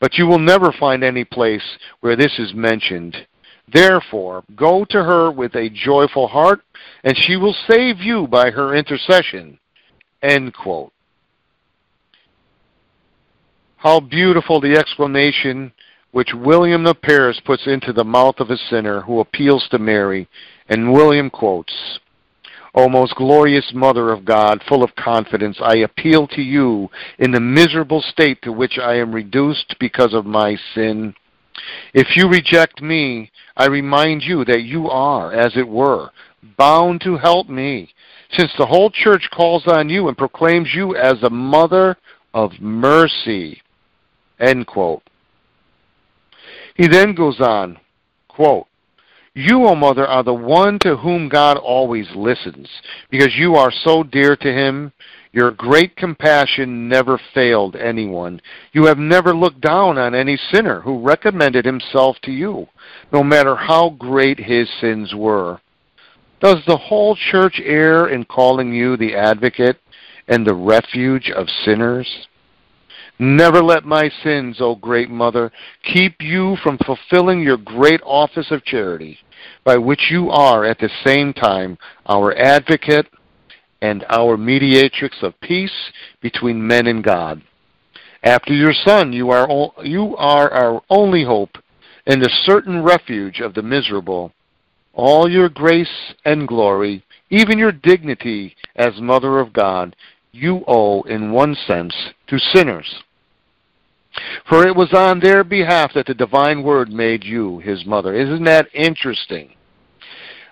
But 0.00 0.14
you 0.16 0.26
will 0.28 0.38
never 0.38 0.70
find 0.70 1.02
any 1.02 1.24
place 1.24 1.76
where 1.98 2.14
this 2.14 2.38
is 2.38 2.54
mentioned. 2.54 3.16
Therefore, 3.72 4.44
go 4.54 4.84
to 4.90 5.02
her 5.02 5.32
with 5.32 5.56
a 5.56 5.68
joyful 5.68 6.28
heart, 6.28 6.60
and 7.02 7.16
she 7.16 7.34
will 7.34 7.56
save 7.68 7.98
you 7.98 8.28
by 8.28 8.52
her 8.52 8.76
intercession. 8.76 9.58
End 10.22 10.54
quote. 10.54 10.92
How 13.78 13.98
beautiful 13.98 14.60
the 14.60 14.76
explanation 14.76 15.72
which 16.12 16.32
William 16.32 16.86
of 16.86 17.02
Paris 17.02 17.40
puts 17.44 17.66
into 17.66 17.92
the 17.92 18.04
mouth 18.04 18.36
of 18.38 18.50
a 18.50 18.56
sinner 18.56 19.00
who 19.00 19.18
appeals 19.18 19.66
to 19.70 19.80
Mary, 19.80 20.28
and 20.68 20.92
William 20.92 21.28
quotes, 21.30 21.98
O 22.76 22.90
most 22.90 23.14
glorious 23.14 23.72
Mother 23.74 24.12
of 24.12 24.26
God, 24.26 24.62
full 24.68 24.84
of 24.84 24.94
confidence, 24.96 25.58
I 25.62 25.78
appeal 25.78 26.26
to 26.28 26.42
you 26.42 26.90
in 27.18 27.30
the 27.30 27.40
miserable 27.40 28.02
state 28.02 28.42
to 28.42 28.52
which 28.52 28.78
I 28.78 28.96
am 28.96 29.14
reduced 29.14 29.74
because 29.80 30.12
of 30.12 30.26
my 30.26 30.58
sin. 30.74 31.14
If 31.94 32.14
you 32.16 32.28
reject 32.28 32.82
me, 32.82 33.30
I 33.56 33.66
remind 33.66 34.22
you 34.22 34.44
that 34.44 34.64
you 34.64 34.90
are, 34.90 35.32
as 35.32 35.56
it 35.56 35.66
were, 35.66 36.10
bound 36.58 37.00
to 37.00 37.16
help 37.16 37.48
me, 37.48 37.94
since 38.32 38.52
the 38.58 38.66
whole 38.66 38.90
church 38.90 39.30
calls 39.32 39.66
on 39.66 39.88
you 39.88 40.08
and 40.08 40.18
proclaims 40.18 40.74
you 40.74 40.94
as 40.96 41.14
the 41.22 41.30
Mother 41.30 41.96
of 42.34 42.60
Mercy. 42.60 43.62
End 44.38 44.66
quote. 44.66 45.02
He 46.74 46.88
then 46.88 47.14
goes 47.14 47.40
on, 47.40 47.78
quote, 48.28 48.66
You, 49.38 49.66
O 49.66 49.74
Mother, 49.74 50.06
are 50.06 50.22
the 50.22 50.32
one 50.32 50.78
to 50.78 50.96
whom 50.96 51.28
God 51.28 51.58
always 51.58 52.08
listens, 52.16 52.70
because 53.10 53.36
you 53.36 53.54
are 53.54 53.70
so 53.70 54.02
dear 54.02 54.34
to 54.34 54.50
him. 54.50 54.94
Your 55.30 55.50
great 55.50 55.94
compassion 55.94 56.88
never 56.88 57.20
failed 57.34 57.76
anyone. 57.76 58.40
You 58.72 58.86
have 58.86 58.96
never 58.96 59.36
looked 59.36 59.60
down 59.60 59.98
on 59.98 60.14
any 60.14 60.38
sinner 60.50 60.80
who 60.80 61.06
recommended 61.06 61.66
himself 61.66 62.16
to 62.22 62.32
you, 62.32 62.66
no 63.12 63.22
matter 63.22 63.54
how 63.54 63.90
great 63.90 64.38
his 64.38 64.70
sins 64.80 65.14
were. 65.14 65.60
Does 66.40 66.64
the 66.66 66.78
whole 66.78 67.14
church 67.14 67.60
err 67.62 68.08
in 68.08 68.24
calling 68.24 68.72
you 68.72 68.96
the 68.96 69.14
advocate 69.14 69.76
and 70.28 70.46
the 70.46 70.54
refuge 70.54 71.30
of 71.30 71.50
sinners? 71.50 72.26
Never 73.18 73.62
let 73.62 73.84
my 73.84 74.10
sins, 74.22 74.58
O 74.60 74.74
great 74.74 75.08
Mother, 75.08 75.50
keep 75.82 76.20
you 76.20 76.56
from 76.62 76.78
fulfilling 76.78 77.40
your 77.40 77.56
great 77.56 78.00
office 78.04 78.50
of 78.50 78.64
charity, 78.64 79.18
by 79.64 79.76
which 79.78 80.10
you 80.10 80.30
are 80.30 80.64
at 80.64 80.78
the 80.78 80.90
same 81.04 81.32
time 81.32 81.78
our 82.06 82.36
advocate 82.36 83.06
and 83.80 84.04
our 84.10 84.36
mediatrix 84.36 85.22
of 85.22 85.40
peace 85.40 85.90
between 86.20 86.66
men 86.66 86.86
and 86.86 87.02
God. 87.02 87.42
After 88.22 88.52
your 88.52 88.72
Son, 88.72 89.12
you 89.12 89.30
are, 89.30 89.48
you 89.82 90.16
are 90.16 90.52
our 90.52 90.82
only 90.90 91.24
hope 91.24 91.56
and 92.06 92.20
the 92.20 92.30
certain 92.44 92.82
refuge 92.82 93.40
of 93.40 93.54
the 93.54 93.62
miserable. 93.62 94.32
All 94.92 95.30
your 95.30 95.48
grace 95.48 96.14
and 96.24 96.48
glory, 96.48 97.04
even 97.30 97.58
your 97.58 97.72
dignity 97.72 98.56
as 98.74 99.00
Mother 99.00 99.38
of 99.38 99.52
God, 99.52 99.94
you 100.36 100.62
owe 100.66 101.02
in 101.02 101.32
one 101.32 101.54
sense 101.66 101.94
to 102.28 102.38
sinners. 102.38 103.02
For 104.48 104.66
it 104.66 104.74
was 104.74 104.92
on 104.92 105.20
their 105.20 105.44
behalf 105.44 105.92
that 105.94 106.06
the 106.06 106.14
divine 106.14 106.62
word 106.62 106.90
made 106.90 107.24
you 107.24 107.58
his 107.58 107.84
mother. 107.84 108.14
Isn't 108.14 108.44
that 108.44 108.68
interesting? 108.72 109.52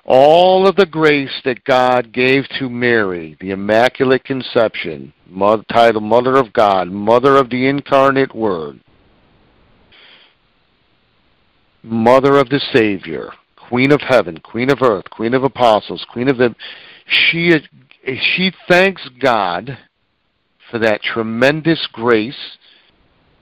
All 0.05 0.67
of 0.67 0.77
the 0.77 0.85
grace 0.85 1.41
that 1.45 1.65
God 1.65 2.13
gave 2.13 2.45
to 2.59 2.69
Mary, 2.69 3.39
the 3.41 3.53
Immaculate 3.53 4.25
Conception, 4.25 5.15
mother, 5.27 5.65
titled 5.73 6.05
Mother 6.05 6.37
of 6.37 6.53
God, 6.53 6.89
Mother 6.89 7.37
of 7.37 7.49
the 7.49 7.67
Incarnate 7.67 8.35
Word, 8.35 8.81
Mother 11.83 12.37
of 12.37 12.51
the 12.51 12.61
Savior, 12.73 13.31
Queen 13.57 13.93
of 13.93 14.03
Heaven, 14.03 14.39
Queen 14.41 14.71
of 14.71 14.83
Earth, 14.83 15.09
Queen 15.09 15.33
of 15.33 15.45
Apostles, 15.45 16.05
Queen 16.13 16.29
of 16.29 16.37
the... 16.37 16.55
She, 17.07 17.53
she 18.07 18.53
thanks 18.69 19.09
God 19.21 19.79
for 20.71 20.79
that 20.79 21.03
tremendous 21.03 21.87
grace 21.93 22.59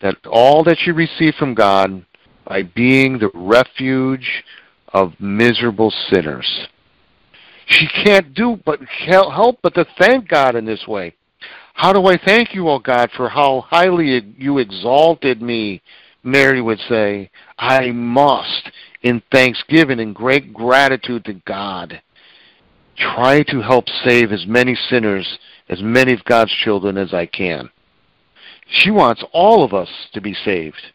that 0.01 0.16
all 0.27 0.64
that 0.64 0.79
she 0.79 0.90
received 0.90 1.37
from 1.37 1.55
God 1.55 2.05
by 2.46 2.62
being 2.62 3.18
the 3.18 3.31
refuge 3.35 4.44
of 4.88 5.18
miserable 5.20 5.92
sinners. 6.11 6.66
She 7.66 7.87
can't 7.87 8.35
do 8.35 8.59
but 8.64 8.81
help 8.83 9.59
but 9.62 9.75
to 9.75 9.87
thank 9.98 10.29
God 10.29 10.57
in 10.57 10.64
this 10.64 10.87
way. 10.87 11.14
How 11.75 11.92
do 11.92 12.07
I 12.07 12.18
thank 12.18 12.55
you, 12.55 12.68
O 12.68 12.79
God, 12.79 13.11
for 13.16 13.29
how 13.29 13.62
highly 13.62 14.35
you 14.37 14.59
exalted 14.59 15.40
me? 15.40 15.81
Mary 16.22 16.61
would 16.61 16.79
say, 16.88 17.31
I 17.59 17.90
must, 17.90 18.70
in 19.03 19.22
thanksgiving 19.33 19.98
and 20.01 20.14
great 20.14 20.53
gratitude 20.53 21.25
to 21.25 21.35
God, 21.46 22.01
try 22.96 23.42
to 23.44 23.61
help 23.61 23.88
save 23.88 24.33
as 24.33 24.46
many 24.46 24.74
sinners, 24.74 25.38
as 25.68 25.83
many 25.83 26.12
of 26.12 26.24
God's 26.24 26.52
children 26.52 26.96
as 26.96 27.12
I 27.14 27.26
can. 27.26 27.70
She 28.68 28.90
wants 28.90 29.24
all 29.33 29.64
of 29.64 29.74
us 29.74 29.90
to 30.12 30.20
be 30.20 30.35
saved. 30.35 30.91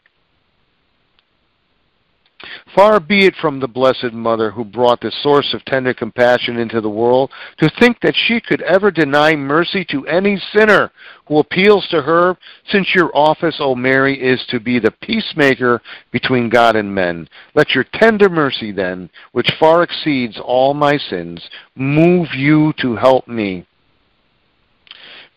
Far 2.75 2.99
be 2.99 3.25
it 3.25 3.35
from 3.35 3.59
the 3.59 3.67
Blessed 3.67 4.13
Mother 4.13 4.51
who 4.51 4.63
brought 4.63 5.01
the 5.01 5.11
source 5.23 5.55
of 5.55 5.65
tender 5.65 5.95
compassion 5.95 6.57
into 6.57 6.79
the 6.79 6.89
world 6.89 7.31
to 7.57 7.71
think 7.79 7.99
that 8.01 8.15
she 8.15 8.39
could 8.39 8.61
ever 8.61 8.91
deny 8.91 9.35
mercy 9.35 9.83
to 9.85 10.05
any 10.05 10.37
sinner 10.53 10.91
who 11.25 11.39
appeals 11.39 11.87
to 11.87 12.03
her, 12.03 12.37
since 12.69 12.93
your 12.93 13.09
office, 13.15 13.57
O 13.59 13.73
Mary, 13.73 14.21
is 14.21 14.45
to 14.49 14.59
be 14.59 14.77
the 14.77 14.91
peacemaker 14.91 15.81
between 16.11 16.49
God 16.49 16.75
and 16.75 16.93
men. 16.93 17.27
Let 17.55 17.71
your 17.71 17.85
tender 17.93 18.29
mercy, 18.29 18.71
then, 18.71 19.09
which 19.31 19.51
far 19.59 19.81
exceeds 19.81 20.39
all 20.39 20.75
my 20.75 20.97
sins, 20.97 21.49
move 21.75 22.27
you 22.35 22.71
to 22.81 22.95
help 22.95 23.27
me. 23.27 23.65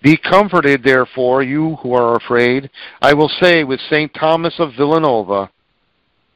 Be 0.03 0.17
comforted, 0.17 0.83
therefore, 0.83 1.43
you 1.43 1.77
who 1.77 1.95
are 1.95 2.17
afraid. 2.17 2.71
I 3.01 3.15
will 3.15 3.29
say 3.29 3.65
with 3.65 3.81
St. 3.81 4.13
Thomas 4.15 4.55
of 4.59 4.75
Villanova, 4.77 5.51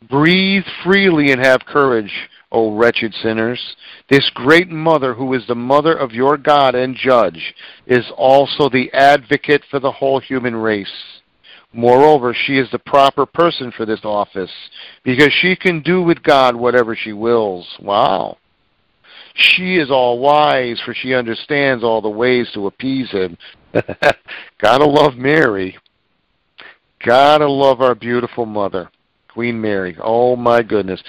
Breathe 0.09 0.65
freely 0.83 1.33
and 1.33 1.45
have 1.45 1.65
courage, 1.67 2.13
O 2.53 2.77
wretched 2.77 3.15
sinners. 3.15 3.77
This 4.11 4.31
great 4.35 4.69
mother, 4.69 5.15
who 5.15 5.33
is 5.35 5.47
the 5.47 5.55
mother 5.55 5.95
of 5.95 6.13
your 6.13 6.37
God 6.37 6.75
and 6.75 6.95
judge, 6.95 7.55
is 7.87 8.05
also 8.17 8.69
the 8.69 8.93
advocate 8.93 9.63
for 9.71 9.81
the 9.81 9.93
whole 9.93 10.21
human 10.21 10.55
race. 10.55 11.21
Moreover, 11.73 12.35
she 12.35 12.59
is 12.59 12.71
the 12.71 12.79
proper 12.79 13.27
person 13.27 13.73
for 13.73 13.85
this 13.85 14.05
office, 14.05 14.53
because 15.03 15.33
she 15.33 15.57
can 15.57 15.83
do 15.83 16.03
with 16.03 16.23
God 16.23 16.55
whatever 16.55 16.95
she 16.95 17.13
wills. 17.13 17.67
Wow. 17.81 18.39
She 19.35 19.77
is 19.77 19.91
all 19.91 20.21
wise, 20.21 20.81
for 20.85 20.95
she 20.95 21.15
understands 21.15 21.83
all 21.83 22.01
the 22.01 22.09
ways 22.09 22.49
to 22.55 22.69
appease 22.69 23.11
him. 23.11 23.37
Gotta 24.63 24.85
love 24.85 25.17
Mary. 25.17 25.77
Gotta 27.05 27.49
love 27.49 27.81
our 27.81 27.97
beautiful 27.97 28.47
mother, 28.47 28.89
Queen 29.35 29.61
Mary. 29.61 29.97
Oh 30.01 30.37
my 30.37 30.63
goodness. 30.63 31.03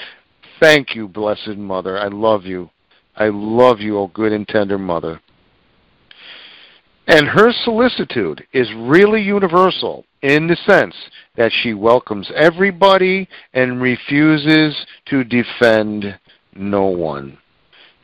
Thank 0.60 0.96
you, 0.96 1.08
Blessed 1.08 1.58
Mother. 1.58 2.00
I 2.00 2.08
love 2.08 2.44
you. 2.44 2.72
I 3.16 3.30
love 3.30 3.80
you, 3.80 3.98
oh 3.98 4.08
good 4.08 4.34
and 4.34 4.48
tender 4.48 4.78
mother. 4.78 5.22
And 7.08 7.28
her 7.28 7.54
solicitude 7.64 8.46
is 8.52 8.68
really 8.76 9.22
universal 9.22 10.06
in 10.22 10.48
the 10.48 10.58
sense 10.66 10.96
that 11.38 11.52
she 11.54 11.74
welcomes 11.74 12.32
everybody 12.36 13.30
and 13.54 13.80
refuses 13.82 14.76
to 15.06 15.24
defend 15.24 16.20
no 16.56 16.86
one. 16.88 17.38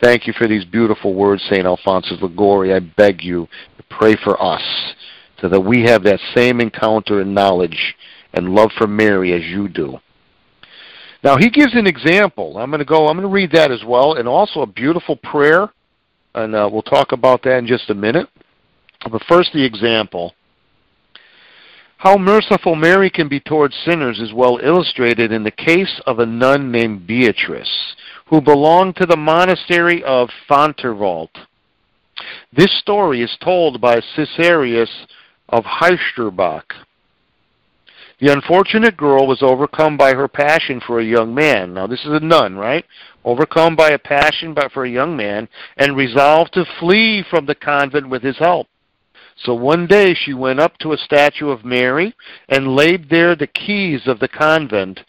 Thank 0.02 0.28
you 0.28 0.34
for 0.34 0.48
these 0.48 0.66
beautiful 0.66 1.16
words, 1.16 1.44
St. 1.50 1.66
Alphonsus 1.66 2.22
Liguori. 2.22 2.74
I 2.74 2.80
beg 2.80 3.24
you 3.24 3.48
to 3.78 3.84
pray 3.90 4.16
for 4.24 4.42
us 4.42 4.94
so 5.40 5.50
that 5.50 5.62
we 5.62 5.84
have 5.84 6.04
that 6.04 6.20
same 6.36 6.62
encounter 6.62 7.22
and 7.22 7.34
knowledge 7.34 7.96
and 8.34 8.50
love 8.50 8.72
for 8.78 8.88
Mary 8.88 9.34
as 9.34 9.44
you 9.44 9.68
do. 9.68 9.98
Now 11.24 11.38
he 11.38 11.50
gives 11.50 11.76
an 11.76 11.88
example. 11.88 12.58
I'm 12.58 12.70
going 12.70 12.80
to 12.80 12.86
go. 12.86 13.08
I'm 13.08 13.18
going 13.18 13.28
to 13.28 13.34
read 13.34 13.52
that 13.52 13.72
as 13.72 13.84
well, 13.86 14.16
and 14.16 14.28
also 14.28 14.62
a 14.62 14.68
beautiful 14.68 15.16
prayer, 15.16 15.70
and 16.34 16.56
uh, 16.56 16.70
we'll 16.72 16.82
talk 16.82 17.12
about 17.12 17.44
that 17.44 17.58
in 17.58 17.68
just 17.68 17.90
a 17.90 17.96
minute. 17.96 18.28
But 19.10 19.24
first, 19.28 19.52
the 19.54 19.64
example. 19.64 20.34
How 21.98 22.18
merciful 22.18 22.76
Mary 22.76 23.12
can 23.12 23.30
be 23.30 23.40
towards 23.40 23.76
sinners 23.86 24.20
is 24.20 24.34
well 24.34 24.60
illustrated 24.64 25.32
in 25.32 25.44
the 25.44 25.52
case 25.52 26.02
of 26.08 26.18
a 26.18 26.26
nun 26.26 26.72
named 26.72 27.06
Beatrice, 27.06 27.96
who 28.26 28.42
belonged 28.42 28.96
to 28.96 29.06
the 29.06 29.18
monastery 29.18 30.04
of 30.04 30.30
Fontevraud. 30.50 31.30
This 32.52 32.76
story 32.80 33.22
is 33.22 33.38
told 33.44 33.80
by 33.80 34.02
Caesarius 34.16 34.90
of 35.50 35.64
Heisterbach. 35.64 36.64
The 38.22 38.32
unfortunate 38.32 38.98
girl 38.98 39.26
was 39.26 39.42
overcome 39.42 39.98
by 39.98 40.14
her 40.14 40.28
passion 40.28 40.80
for 40.86 41.00
a 41.00 41.04
young 41.04 41.34
man. 41.34 41.74
Now, 41.74 41.88
this 41.88 42.02
is 42.02 42.12
a 42.12 42.20
nun, 42.20 42.56
right? 42.56 42.86
Overcome 43.26 43.76
by 43.76 43.90
a 43.90 43.98
passion 43.98 44.56
for 44.72 44.86
a 44.86 44.90
young 44.90 45.18
man 45.18 45.50
and 45.78 45.98
resolved 45.98 46.54
to 46.54 46.66
flee 46.80 47.26
from 47.28 47.48
the 47.48 47.56
convent 47.56 48.10
with 48.10 48.22
his 48.22 48.38
help. 48.38 48.68
So 49.38 49.56
one 49.56 49.88
day 49.88 50.14
she 50.14 50.36
went 50.36 50.60
up 50.60 50.78
to 50.80 50.94
a 50.94 50.98
statue 50.98 51.50
of 51.50 51.66
Mary 51.66 52.14
and 52.48 52.76
laid 52.76 53.10
there 53.10 53.36
the 53.36 53.48
keys 53.48 54.02
of 54.06 54.20
the 54.20 54.28
convent, 54.28 55.00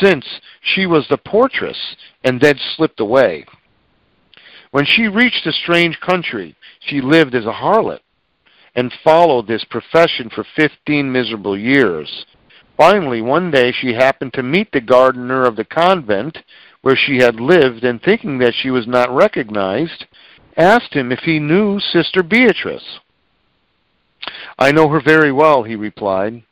since 0.00 0.24
she 0.60 0.86
was 0.86 1.08
the 1.08 1.18
portress, 1.18 1.96
and 2.22 2.40
then 2.40 2.56
slipped 2.76 3.00
away. 3.00 3.46
When 4.70 4.84
she 4.84 5.08
reached 5.08 5.44
a 5.44 5.52
strange 5.52 5.98
country, 5.98 6.54
she 6.78 7.00
lived 7.00 7.34
as 7.34 7.46
a 7.46 7.52
harlot 7.52 7.98
and 8.76 8.92
followed 9.02 9.48
this 9.48 9.64
profession 9.64 10.30
for 10.30 10.46
fifteen 10.54 11.10
miserable 11.10 11.58
years. 11.58 12.26
Finally, 12.80 13.20
one 13.20 13.50
day 13.50 13.70
she 13.70 13.92
happened 13.92 14.32
to 14.32 14.42
meet 14.42 14.72
the 14.72 14.80
gardener 14.80 15.44
of 15.44 15.54
the 15.54 15.64
convent 15.66 16.38
where 16.80 16.96
she 16.96 17.18
had 17.18 17.38
lived, 17.38 17.84
and 17.84 18.00
thinking 18.00 18.38
that 18.38 18.54
she 18.54 18.70
was 18.70 18.86
not 18.86 19.14
recognized, 19.14 20.06
asked 20.56 20.94
him 20.94 21.12
if 21.12 21.18
he 21.18 21.38
knew 21.38 21.78
Sister 21.78 22.22
Beatrice. 22.22 23.00
I 24.58 24.72
know 24.72 24.88
her 24.88 25.02
very 25.04 25.30
well, 25.30 25.62
he 25.62 25.76
replied. 25.76 26.42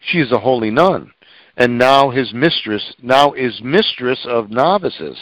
She 0.00 0.18
is 0.18 0.32
a 0.32 0.40
holy 0.40 0.72
nun, 0.72 1.12
and 1.56 1.78
now 1.78 2.10
his 2.10 2.34
mistress, 2.34 2.92
now 3.00 3.32
is 3.34 3.62
mistress 3.62 4.26
of 4.28 4.50
novices. 4.50 5.16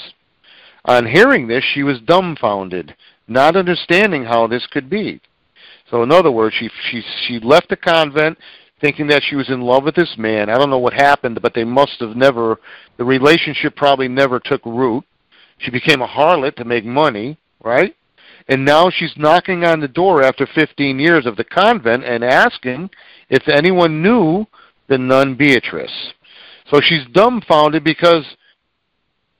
On 0.87 1.05
hearing 1.05 1.49
this, 1.49 1.65
she 1.65 1.83
was 1.83 2.01
dumbfounded, 2.01 2.97
not 3.29 3.57
understanding 3.57 4.25
how 4.25 4.47
this 4.47 4.67
could 4.67 4.89
be. 4.89 5.21
So, 5.91 6.03
in 6.03 6.11
other 6.11 6.31
words, 6.31 6.57
she 6.59 6.71
she 6.91 7.03
she 7.27 7.41
left 7.41 7.69
the 7.69 7.77
convent 7.77 8.39
thinking 8.81 9.07
that 9.09 9.23
she 9.23 9.37
was 9.37 9.49
in 9.49 9.61
love 9.61 9.85
with 9.85 9.95
this 9.95 10.17
man. 10.19 10.51
I 10.51 10.59
don't 10.59 10.71
know 10.71 10.79
what 10.79 10.93
happened, 10.93 11.41
but 11.41 11.55
they 11.55 11.65
must 11.65 12.01
have 12.01 12.17
never. 12.17 12.59
The 12.97 13.05
relationship 13.05 13.77
probably 13.77 14.09
never 14.09 14.41
took 14.41 14.65
root. 14.65 15.05
She 15.59 15.71
became 15.71 16.03
a 16.03 16.07
harlot 16.07 16.57
to 16.57 16.65
make 16.65 16.85
money, 16.85 17.39
right? 17.63 17.95
And 18.49 18.65
now 18.65 18.91
she's 18.91 19.15
knocking 19.17 19.65
on 19.65 19.81
the 19.81 19.89
door 19.89 20.23
after 20.23 20.47
15 20.47 20.99
years 20.99 21.27
of 21.27 21.37
the 21.37 21.45
convent 21.45 22.05
and 22.05 22.23
asking 22.23 22.91
if 23.29 23.49
anyone 23.49 24.03
knew 24.03 24.47
the 24.89 24.99
nun 24.99 25.35
Beatrice. 25.35 26.13
So 26.71 26.81
she's 26.81 27.07
dumbfounded 27.13 27.83
because 27.83 28.25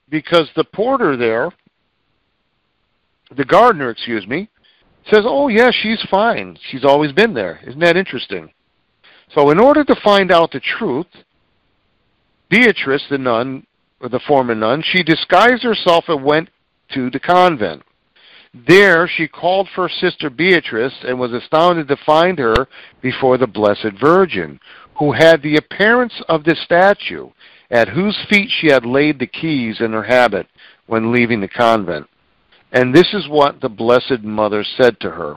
because 0.09 0.49
the 0.55 0.65
porter 0.65 1.17
there, 1.17 1.51
the 3.37 3.45
gardener, 3.45 3.91
excuse 3.91 4.27
me, 4.27 4.49
says, 5.11 5.25
"Oh 5.25 5.49
yeah, 5.49 5.71
she's 5.73 6.03
fine. 6.11 6.59
She's 6.71 6.85
always 6.85 7.13
been 7.13 7.35
there." 7.35 7.61
Isn't 7.67 7.81
that 7.81 7.97
interesting? 7.97 8.53
So 9.35 9.51
in 9.51 9.59
order 9.59 9.85
to 9.85 10.01
find 10.03 10.31
out 10.31 10.53
the 10.53 10.61
truth, 10.61 11.07
Beatrice, 12.49 13.05
the 13.11 13.19
nun, 13.19 13.67
or 14.01 14.09
the 14.09 14.21
former 14.21 14.55
nun, 14.55 14.83
she 14.85 15.03
disguised 15.03 15.63
herself 15.63 16.05
and 16.09 16.25
went 16.25 16.51
to 16.95 17.11
the 17.11 17.21
convent. 17.21 17.83
There 18.67 19.07
she 19.09 19.29
called 19.29 19.69
for 19.75 19.89
Sister 19.89 20.31
Beatrice 20.31 20.95
and 21.03 21.19
was 21.19 21.33
astounded 21.33 21.89
to 21.89 21.97
find 22.07 22.39
her 22.39 22.69
before 23.03 23.37
the 23.37 23.47
Blessed 23.47 23.99
Virgin, 24.01 24.61
who 24.99 25.13
had 25.13 25.43
the 25.43 25.57
appearance 25.57 26.23
of 26.29 26.45
the 26.45 26.57
statue, 26.65 27.31
at 27.71 27.89
whose 27.89 28.17
feet 28.31 28.49
she 28.51 28.69
had 28.69 28.87
laid 28.87 29.19
the 29.19 29.27
keys 29.27 29.81
in 29.81 29.93
her 29.93 30.05
habit 30.05 30.47
when 30.87 31.13
leaving 31.13 31.41
the 31.41 31.49
convent. 31.49 32.07
And 32.73 32.95
this 32.95 33.13
is 33.13 33.29
what 33.29 33.61
the 33.61 33.69
Blessed 33.69 34.23
Mother 34.23 34.65
said 34.65 35.01
to 35.01 35.11
her 35.11 35.35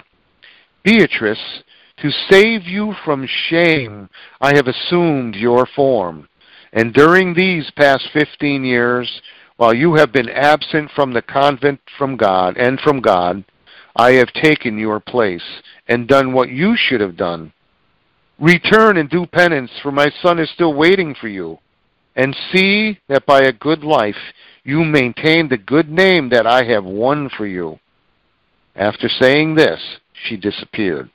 Beatrice, 0.83 1.63
to 2.01 2.11
save 2.29 2.63
you 2.63 2.93
from 3.03 3.27
shame, 3.49 4.09
I 4.41 4.55
have 4.55 4.67
assumed 4.67 5.35
your 5.35 5.65
form. 5.75 6.27
And 6.73 6.93
during 6.93 7.33
these 7.33 7.71
past 7.71 8.09
fifteen 8.13 8.63
years, 8.63 9.21
while 9.57 9.73
you 9.73 9.95
have 9.95 10.11
been 10.11 10.29
absent 10.29 10.91
from 10.95 11.13
the 11.13 11.21
convent 11.21 11.81
from 11.97 12.15
God 12.15 12.57
and 12.57 12.79
from 12.79 13.01
God, 13.01 13.43
I 13.95 14.13
have 14.13 14.31
taken 14.33 14.77
your 14.77 14.99
place 14.99 15.43
and 15.87 16.07
done 16.07 16.31
what 16.31 16.49
you 16.49 16.75
should 16.77 17.01
have 17.01 17.17
done. 17.17 17.51
Return 18.39 18.97
and 18.97 19.09
do 19.09 19.25
penance, 19.25 19.71
for 19.81 19.91
my 19.91 20.09
son 20.21 20.39
is 20.39 20.49
still 20.51 20.73
waiting 20.73 21.13
for 21.19 21.27
you. 21.27 21.57
And 22.15 22.35
see 22.53 22.99
that 23.07 23.25
by 23.25 23.41
a 23.41 23.53
good 23.53 23.83
life 23.83 24.15
you 24.63 24.83
maintain 24.83 25.49
the 25.49 25.57
good 25.57 25.89
name 25.89 26.29
that 26.29 26.45
I 26.45 26.63
have 26.65 26.85
won 26.85 27.29
for 27.35 27.47
you. 27.47 27.79
After 28.75 29.09
saying 29.09 29.55
this, 29.55 29.79
she 30.13 30.37
disappeared. 30.37 31.09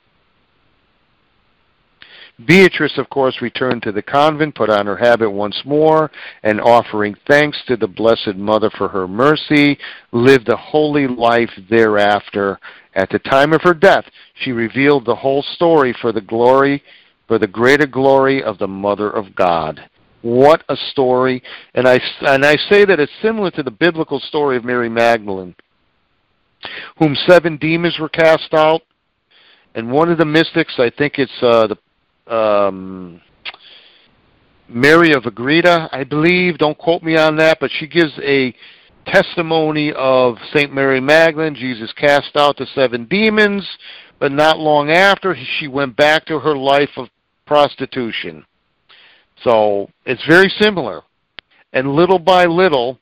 Beatrice, 2.43 2.97
of 2.97 3.09
course, 3.09 3.41
returned 3.41 3.81
to 3.83 3.93
the 3.93 4.01
convent, 4.01 4.55
put 4.55 4.69
on 4.69 4.85
her 4.87 4.97
habit 4.97 5.29
once 5.29 5.61
more, 5.63 6.11
and 6.43 6.59
offering 6.59 7.15
thanks 7.27 7.57
to 7.67 7.77
the 7.77 7.87
Blessed 7.87 8.35
Mother 8.35 8.69
for 8.77 8.89
her 8.89 9.07
mercy, 9.07 9.77
lived 10.11 10.49
a 10.49 10.57
holy 10.57 11.07
life 11.07 11.51
thereafter. 11.69 12.59
At 12.93 13.09
the 13.09 13.19
time 13.19 13.53
of 13.53 13.61
her 13.61 13.73
death, 13.73 14.05
she 14.33 14.51
revealed 14.51 15.05
the 15.05 15.15
whole 15.15 15.43
story 15.43 15.95
for 16.01 16.11
the 16.11 16.21
glory, 16.21 16.83
for 17.27 17.39
the 17.39 17.47
greater 17.47 17.87
glory 17.87 18.43
of 18.43 18.57
the 18.57 18.67
Mother 18.67 19.09
of 19.09 19.33
God. 19.33 19.89
What 20.21 20.63
a 20.67 20.75
story! 20.91 21.41
And 21.73 21.87
I 21.87 22.01
and 22.21 22.43
I 22.43 22.57
say 22.69 22.83
that 22.83 22.99
it's 22.99 23.11
similar 23.21 23.51
to 23.51 23.63
the 23.63 23.71
biblical 23.71 24.19
story 24.19 24.57
of 24.57 24.65
Mary 24.65 24.89
Magdalene, 24.89 25.55
whom 26.97 27.15
seven 27.27 27.57
demons 27.57 27.97
were 27.99 28.09
cast 28.09 28.53
out, 28.53 28.81
and 29.75 29.91
one 29.91 30.09
of 30.09 30.17
the 30.17 30.25
mystics, 30.25 30.75
I 30.79 30.89
think 30.89 31.19
it's 31.19 31.31
uh, 31.41 31.67
the 31.67 31.77
um, 32.27 33.21
Mary 34.67 35.13
of 35.13 35.25
Agreda, 35.25 35.89
I 35.91 36.03
believe. 36.03 36.57
Don't 36.57 36.77
quote 36.77 37.03
me 37.03 37.17
on 37.17 37.37
that, 37.37 37.59
but 37.59 37.71
she 37.71 37.87
gives 37.87 38.13
a 38.21 38.53
testimony 39.05 39.93
of 39.93 40.37
Saint 40.53 40.73
Mary 40.73 40.99
Magdalene. 40.99 41.55
Jesus 41.55 41.93
cast 41.93 42.35
out 42.35 42.57
the 42.57 42.65
seven 42.73 43.05
demons, 43.05 43.67
but 44.19 44.31
not 44.31 44.57
long 44.57 44.89
after 44.89 45.35
she 45.59 45.67
went 45.67 45.95
back 45.95 46.25
to 46.25 46.39
her 46.39 46.55
life 46.57 46.89
of 46.97 47.09
prostitution. 47.45 48.45
So 49.43 49.89
it's 50.05 50.25
very 50.27 50.49
similar, 50.59 51.03
and 51.73 51.91
little 51.91 52.19
by 52.19 52.45
little, 52.45 52.99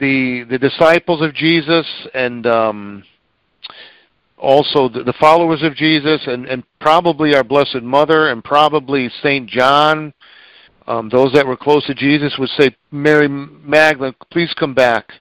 the 0.00 0.44
the 0.48 0.58
disciples 0.58 1.22
of 1.22 1.34
Jesus 1.34 1.86
and 2.14 2.46
um, 2.46 3.04
also 4.42 4.88
the, 4.88 5.04
the 5.04 5.14
followers 5.14 5.62
of 5.62 5.74
Jesus 5.76 6.20
and, 6.26 6.46
and 6.46 6.64
probably 6.80 7.34
our 7.34 7.44
Blessed 7.44 7.82
Mother 7.82 8.30
and 8.30 8.42
probably 8.42 9.08
St. 9.22 9.48
John, 9.48 10.12
um, 10.86 11.08
those 11.08 11.32
that 11.32 11.46
were 11.46 11.56
close 11.56 11.86
to 11.86 11.94
Jesus 11.94 12.34
would 12.38 12.48
say, 12.58 12.74
Mary 12.90 13.28
Magdalene, 13.28 14.14
please 14.30 14.52
come 14.54 14.74
back. 14.74 15.12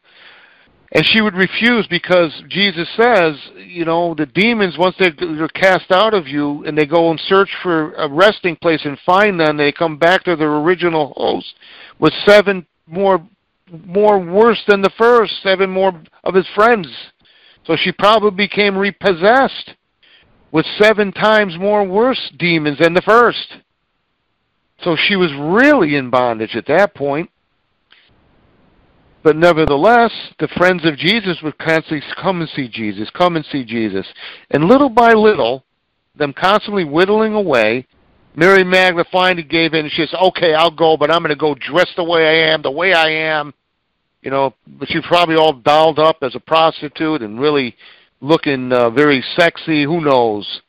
And 0.93 1.05
she 1.05 1.21
would 1.21 1.35
refuse 1.35 1.87
because 1.87 2.33
Jesus 2.49 2.87
says, 2.97 3.35
you 3.55 3.85
know, 3.85 4.13
the 4.13 4.25
demons, 4.25 4.77
once 4.77 4.95
they're, 4.99 5.13
they're 5.17 5.47
cast 5.49 5.89
out 5.91 6.13
of 6.13 6.27
you 6.27 6.65
and 6.65 6.77
they 6.77 6.85
go 6.85 7.11
and 7.11 7.19
search 7.27 7.49
for 7.63 7.93
a 7.93 8.09
resting 8.09 8.57
place 8.57 8.81
and 8.83 8.97
find 9.05 9.39
them, 9.39 9.55
they 9.55 9.71
come 9.71 9.97
back 9.97 10.23
to 10.23 10.35
their 10.35 10.57
original 10.57 11.13
host 11.15 11.53
with 11.99 12.13
seven 12.25 12.65
more 12.87 13.25
more 13.85 14.19
worse 14.19 14.61
than 14.67 14.81
the 14.81 14.91
first, 14.97 15.31
seven 15.43 15.69
more 15.69 15.93
of 16.25 16.33
his 16.33 16.45
friends 16.53 16.89
so 17.65 17.75
she 17.75 17.91
probably 17.91 18.31
became 18.31 18.77
repossessed 18.77 19.75
with 20.51 20.65
seven 20.77 21.11
times 21.11 21.57
more 21.57 21.83
worse 21.87 22.31
demons 22.37 22.79
than 22.79 22.93
the 22.93 23.01
first. 23.01 23.57
So 24.83 24.95
she 24.95 25.15
was 25.15 25.31
really 25.33 25.95
in 25.95 26.09
bondage 26.09 26.55
at 26.55 26.65
that 26.67 26.95
point. 26.95 27.29
But 29.23 29.35
nevertheless, 29.35 30.11
the 30.39 30.47
friends 30.57 30.83
of 30.85 30.97
Jesus 30.97 31.37
would 31.43 31.57
constantly 31.59 32.01
come 32.19 32.41
and 32.41 32.49
see 32.49 32.67
Jesus, 32.67 33.09
come 33.11 33.35
and 33.35 33.45
see 33.45 33.63
Jesus. 33.63 34.07
And 34.49 34.65
little 34.65 34.89
by 34.89 35.13
little, 35.13 35.63
them 36.15 36.33
constantly 36.33 36.83
whittling 36.83 37.33
away, 37.33 37.85
Mary 38.35 38.63
Magdalene 38.63 39.05
finally 39.11 39.43
gave 39.43 39.73
in 39.73 39.85
and 39.85 39.91
she 39.91 40.01
says, 40.01 40.15
okay, 40.19 40.53
I'll 40.55 40.71
go, 40.71 40.97
but 40.97 41.11
I'm 41.11 41.19
going 41.19 41.29
to 41.29 41.35
go 41.35 41.53
dressed 41.53 41.95
the 41.97 42.03
way 42.03 42.27
I 42.27 42.51
am, 42.51 42.63
the 42.63 42.71
way 42.71 42.93
I 42.93 43.09
am, 43.09 43.53
you 44.21 44.31
know, 44.31 44.53
but 44.67 44.87
she 44.89 44.97
was 44.97 45.05
probably 45.07 45.35
all 45.35 45.53
dolled 45.53 45.99
up 45.99 46.17
as 46.21 46.35
a 46.35 46.39
prostitute 46.39 47.21
and 47.21 47.39
really 47.39 47.75
looking 48.21 48.71
uh, 48.71 48.89
very 48.89 49.23
sexy. 49.35 49.83
Who 49.83 50.01
knows? 50.01 50.61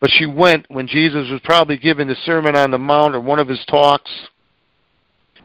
But 0.00 0.10
she 0.10 0.26
went 0.26 0.66
when 0.68 0.86
Jesus 0.86 1.30
was 1.30 1.40
probably 1.44 1.76
giving 1.76 2.08
the 2.08 2.16
Sermon 2.24 2.56
on 2.56 2.70
the 2.70 2.78
Mount 2.78 3.14
or 3.14 3.20
one 3.20 3.38
of 3.38 3.48
his 3.48 3.64
talks. 3.68 4.10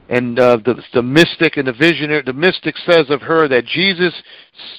And 0.08 0.38
uh, 0.40 0.58
the 0.58 0.84
the 0.94 1.02
mystic 1.02 1.58
and 1.58 1.68
the 1.68 1.74
visionary, 1.74 2.22
the 2.24 2.32
mystic 2.32 2.78
says 2.78 3.10
of 3.10 3.24
her 3.24 3.48
that 3.48 3.66
Jesus 3.66 4.14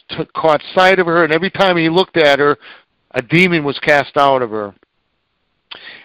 t- 0.08 0.24
caught 0.36 0.62
sight 0.72 1.00
of 1.00 1.06
her, 1.06 1.24
and 1.24 1.32
every 1.32 1.50
time 1.50 1.76
he 1.76 1.88
looked 1.88 2.16
at 2.16 2.38
her, 2.38 2.56
a 3.10 3.22
demon 3.22 3.64
was 3.64 3.76
cast 3.80 4.16
out 4.16 4.40
of 4.40 4.50
her. 4.50 4.72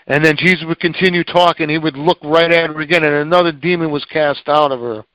And 0.07 0.25
then 0.25 0.37
Jesus 0.37 0.65
would 0.65 0.79
continue 0.79 1.23
talking. 1.23 1.69
He 1.69 1.77
would 1.77 1.97
look 1.97 2.17
right 2.23 2.51
at 2.51 2.71
her 2.71 2.81
again, 2.81 3.03
and 3.03 3.13
another 3.13 3.51
demon 3.51 3.91
was 3.91 4.03
cast 4.05 4.49
out 4.49 4.71
of 4.71 4.79
her. 4.79 5.05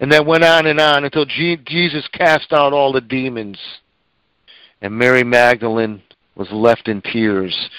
And 0.00 0.12
that 0.12 0.26
went 0.26 0.44
on 0.44 0.66
and 0.66 0.80
on 0.80 1.04
until 1.04 1.24
Jesus 1.24 2.06
cast 2.12 2.52
out 2.52 2.72
all 2.72 2.92
the 2.92 3.00
demons. 3.00 3.58
And 4.82 4.92
Mary 4.92 5.24
Magdalene 5.24 6.02
was 6.34 6.48
left 6.52 6.88
in 6.88 7.00
tears 7.00 7.70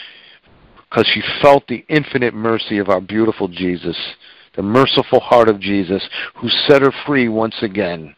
because 0.90 1.08
she 1.14 1.22
felt 1.42 1.68
the 1.68 1.86
infinite 1.90 2.34
mercy 2.34 2.78
of 2.78 2.90
our 2.90 3.02
beautiful 3.02 3.48
Jesus, 3.48 3.98
the 4.56 4.64
merciful 4.64 5.20
heart 5.20 5.50
of 5.50 5.60
Jesus, 5.60 6.08
who 6.36 6.50
set 6.50 6.82
her 6.82 6.94
free 7.06 7.28
once 7.28 7.56
again. 7.62 8.16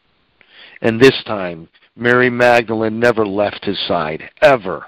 And 0.82 1.00
this 1.00 1.24
time, 1.26 1.68
Mary 1.96 2.30
Magdalene 2.30 3.00
never 3.00 3.26
left 3.26 3.66
his 3.66 3.80
side, 3.88 4.30
ever. 4.42 4.86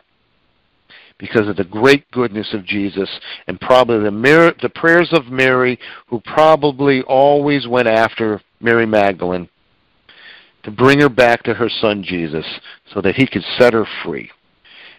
Because 1.21 1.47
of 1.47 1.55
the 1.55 1.63
great 1.63 2.09
goodness 2.09 2.51
of 2.51 2.65
Jesus 2.65 3.07
and 3.47 3.61
probably 3.61 3.99
the, 3.99 4.55
the 4.61 4.69
prayers 4.69 5.09
of 5.13 5.27
Mary, 5.27 5.79
who 6.07 6.19
probably 6.19 7.03
always 7.03 7.67
went 7.67 7.87
after 7.87 8.41
Mary 8.59 8.87
Magdalene 8.87 9.47
to 10.63 10.71
bring 10.71 10.99
her 10.99 11.09
back 11.09 11.43
to 11.43 11.53
her 11.53 11.69
son 11.69 12.03
Jesus 12.03 12.45
so 12.91 13.01
that 13.01 13.15
he 13.15 13.27
could 13.27 13.43
set 13.57 13.73
her 13.73 13.85
free. 14.03 14.31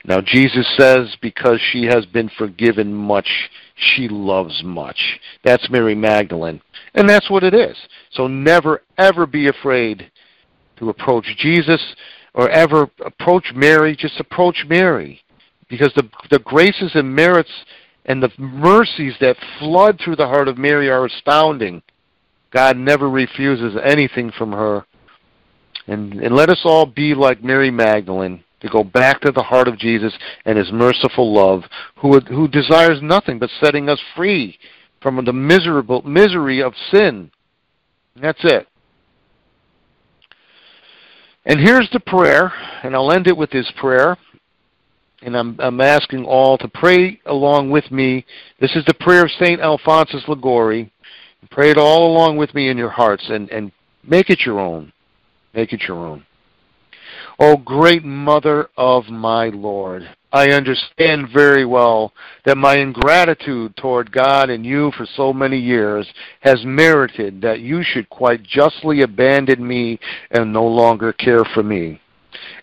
Now, 0.04 0.20
Jesus 0.20 0.66
says, 0.76 1.16
because 1.20 1.60
she 1.60 1.84
has 1.86 2.06
been 2.06 2.30
forgiven 2.38 2.92
much, 2.94 3.50
she 3.74 4.08
loves 4.08 4.62
much. 4.64 5.20
That's 5.44 5.70
Mary 5.70 5.94
Magdalene. 5.94 6.60
And 6.94 7.08
that's 7.08 7.30
what 7.30 7.44
it 7.44 7.54
is. 7.54 7.76
So 8.12 8.26
never, 8.28 8.82
ever 8.96 9.26
be 9.26 9.48
afraid 9.48 10.10
to 10.78 10.88
approach 10.88 11.26
Jesus 11.38 11.94
or 12.34 12.48
ever 12.48 12.88
approach 13.04 13.52
Mary. 13.54 13.94
Just 13.96 14.18
approach 14.18 14.64
Mary. 14.68 15.20
Because 15.72 15.90
the, 15.94 16.06
the 16.30 16.40
graces 16.40 16.90
and 16.94 17.16
merits 17.16 17.48
and 18.04 18.22
the 18.22 18.30
mercies 18.36 19.14
that 19.22 19.38
flood 19.58 19.98
through 19.98 20.16
the 20.16 20.26
heart 20.26 20.46
of 20.46 20.58
Mary 20.58 20.90
are 20.90 21.06
astounding. 21.06 21.82
God 22.50 22.76
never 22.76 23.08
refuses 23.08 23.74
anything 23.82 24.30
from 24.36 24.52
her. 24.52 24.84
And, 25.86 26.12
and 26.20 26.36
let 26.36 26.50
us 26.50 26.60
all 26.66 26.84
be 26.84 27.14
like 27.14 27.42
Mary 27.42 27.70
Magdalene 27.70 28.44
to 28.60 28.68
go 28.68 28.84
back 28.84 29.22
to 29.22 29.32
the 29.32 29.42
heart 29.42 29.66
of 29.66 29.78
Jesus 29.78 30.12
and 30.44 30.58
his 30.58 30.70
merciful 30.70 31.32
love, 31.32 31.62
who, 31.96 32.20
who 32.20 32.48
desires 32.48 32.98
nothing 33.00 33.38
but 33.38 33.48
setting 33.58 33.88
us 33.88 34.00
free 34.14 34.58
from 35.00 35.24
the 35.24 35.32
miserable 35.32 36.02
misery 36.02 36.62
of 36.62 36.74
sin. 36.90 37.30
That's 38.20 38.44
it. 38.44 38.68
And 41.46 41.58
here's 41.58 41.88
the 41.94 42.00
prayer, 42.00 42.52
and 42.82 42.94
I'll 42.94 43.10
end 43.10 43.26
it 43.26 43.36
with 43.38 43.50
this 43.50 43.72
prayer. 43.78 44.18
And 45.22 45.36
I'm, 45.36 45.56
I'm 45.60 45.80
asking 45.80 46.24
all 46.24 46.58
to 46.58 46.68
pray 46.68 47.20
along 47.26 47.70
with 47.70 47.90
me. 47.90 48.26
This 48.60 48.74
is 48.74 48.84
the 48.84 48.94
prayer 48.94 49.24
of 49.24 49.30
St. 49.30 49.60
Alphonsus 49.60 50.26
Liguori. 50.26 50.92
Pray 51.50 51.70
it 51.70 51.78
all 51.78 52.12
along 52.12 52.36
with 52.36 52.54
me 52.54 52.68
in 52.68 52.76
your 52.76 52.90
hearts 52.90 53.24
and, 53.28 53.50
and 53.50 53.72
make 54.02 54.30
it 54.30 54.40
your 54.44 54.58
own. 54.58 54.92
Make 55.54 55.72
it 55.72 55.82
your 55.86 55.98
own. 55.98 56.24
O 57.38 57.56
great 57.56 58.04
mother 58.04 58.68
of 58.76 59.08
my 59.08 59.48
Lord, 59.48 60.08
I 60.32 60.50
understand 60.50 61.28
very 61.32 61.64
well 61.64 62.12
that 62.44 62.56
my 62.56 62.76
ingratitude 62.76 63.76
toward 63.76 64.12
God 64.12 64.50
and 64.50 64.64
you 64.64 64.92
for 64.96 65.06
so 65.06 65.32
many 65.32 65.58
years 65.58 66.06
has 66.40 66.64
merited 66.64 67.40
that 67.42 67.60
you 67.60 67.82
should 67.82 68.08
quite 68.10 68.42
justly 68.42 69.02
abandon 69.02 69.66
me 69.66 69.98
and 70.30 70.52
no 70.52 70.66
longer 70.66 71.12
care 71.12 71.44
for 71.44 71.62
me. 71.62 72.00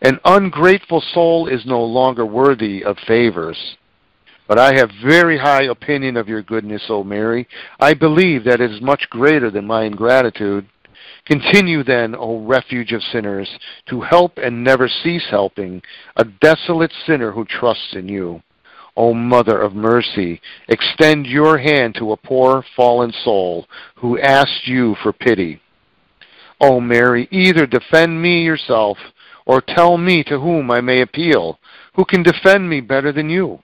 An 0.01 0.19
ungrateful 0.23 1.01
soul 1.13 1.47
is 1.47 1.65
no 1.65 1.83
longer 1.83 2.25
worthy 2.25 2.83
of 2.83 2.97
favors. 3.05 3.77
But 4.47 4.57
I 4.57 4.73
have 4.75 4.89
very 5.03 5.37
high 5.37 5.63
opinion 5.63 6.17
of 6.17 6.27
your 6.29 6.41
goodness, 6.41 6.83
O 6.89 7.03
Mary. 7.03 7.47
I 7.79 7.93
believe 7.93 8.43
that 8.45 8.61
it 8.61 8.71
is 8.71 8.81
much 8.81 9.09
greater 9.09 9.51
than 9.51 9.67
my 9.67 9.83
ingratitude. 9.83 10.67
Continue 11.25 11.83
then, 11.83 12.15
O 12.15 12.39
refuge 12.39 12.93
of 12.93 13.03
sinners, 13.03 13.47
to 13.89 14.01
help 14.01 14.37
and 14.37 14.63
never 14.63 14.87
cease 14.87 15.27
helping 15.29 15.81
a 16.15 16.23
desolate 16.23 16.93
sinner 17.05 17.31
who 17.31 17.45
trusts 17.45 17.93
in 17.93 18.07
you. 18.07 18.41
O 18.97 19.13
Mother 19.13 19.61
of 19.61 19.75
mercy, 19.75 20.41
extend 20.67 21.27
your 21.27 21.57
hand 21.57 21.95
to 21.95 22.11
a 22.11 22.17
poor 22.17 22.63
fallen 22.75 23.13
soul 23.23 23.67
who 23.95 24.19
asks 24.19 24.61
you 24.65 24.95
for 25.03 25.13
pity. 25.13 25.61
O 26.59 26.81
Mary, 26.81 27.27
either 27.31 27.65
defend 27.65 28.21
me 28.21 28.43
yourself 28.43 28.97
or 29.45 29.61
tell 29.61 29.97
me 29.97 30.23
to 30.23 30.39
whom 30.39 30.71
I 30.71 30.81
may 30.81 31.01
appeal, 31.01 31.59
who 31.95 32.05
can 32.05 32.23
defend 32.23 32.69
me 32.69 32.81
better 32.81 33.11
than 33.11 33.29
you. 33.29 33.59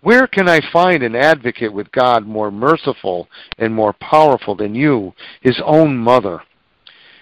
Where 0.00 0.26
can 0.26 0.48
I 0.48 0.60
find 0.72 1.02
an 1.02 1.16
advocate 1.16 1.72
with 1.72 1.90
God 1.90 2.26
more 2.26 2.50
merciful 2.50 3.28
and 3.58 3.74
more 3.74 3.92
powerful 3.94 4.54
than 4.54 4.74
you, 4.74 5.12
his 5.40 5.60
own 5.64 5.96
mother? 5.96 6.42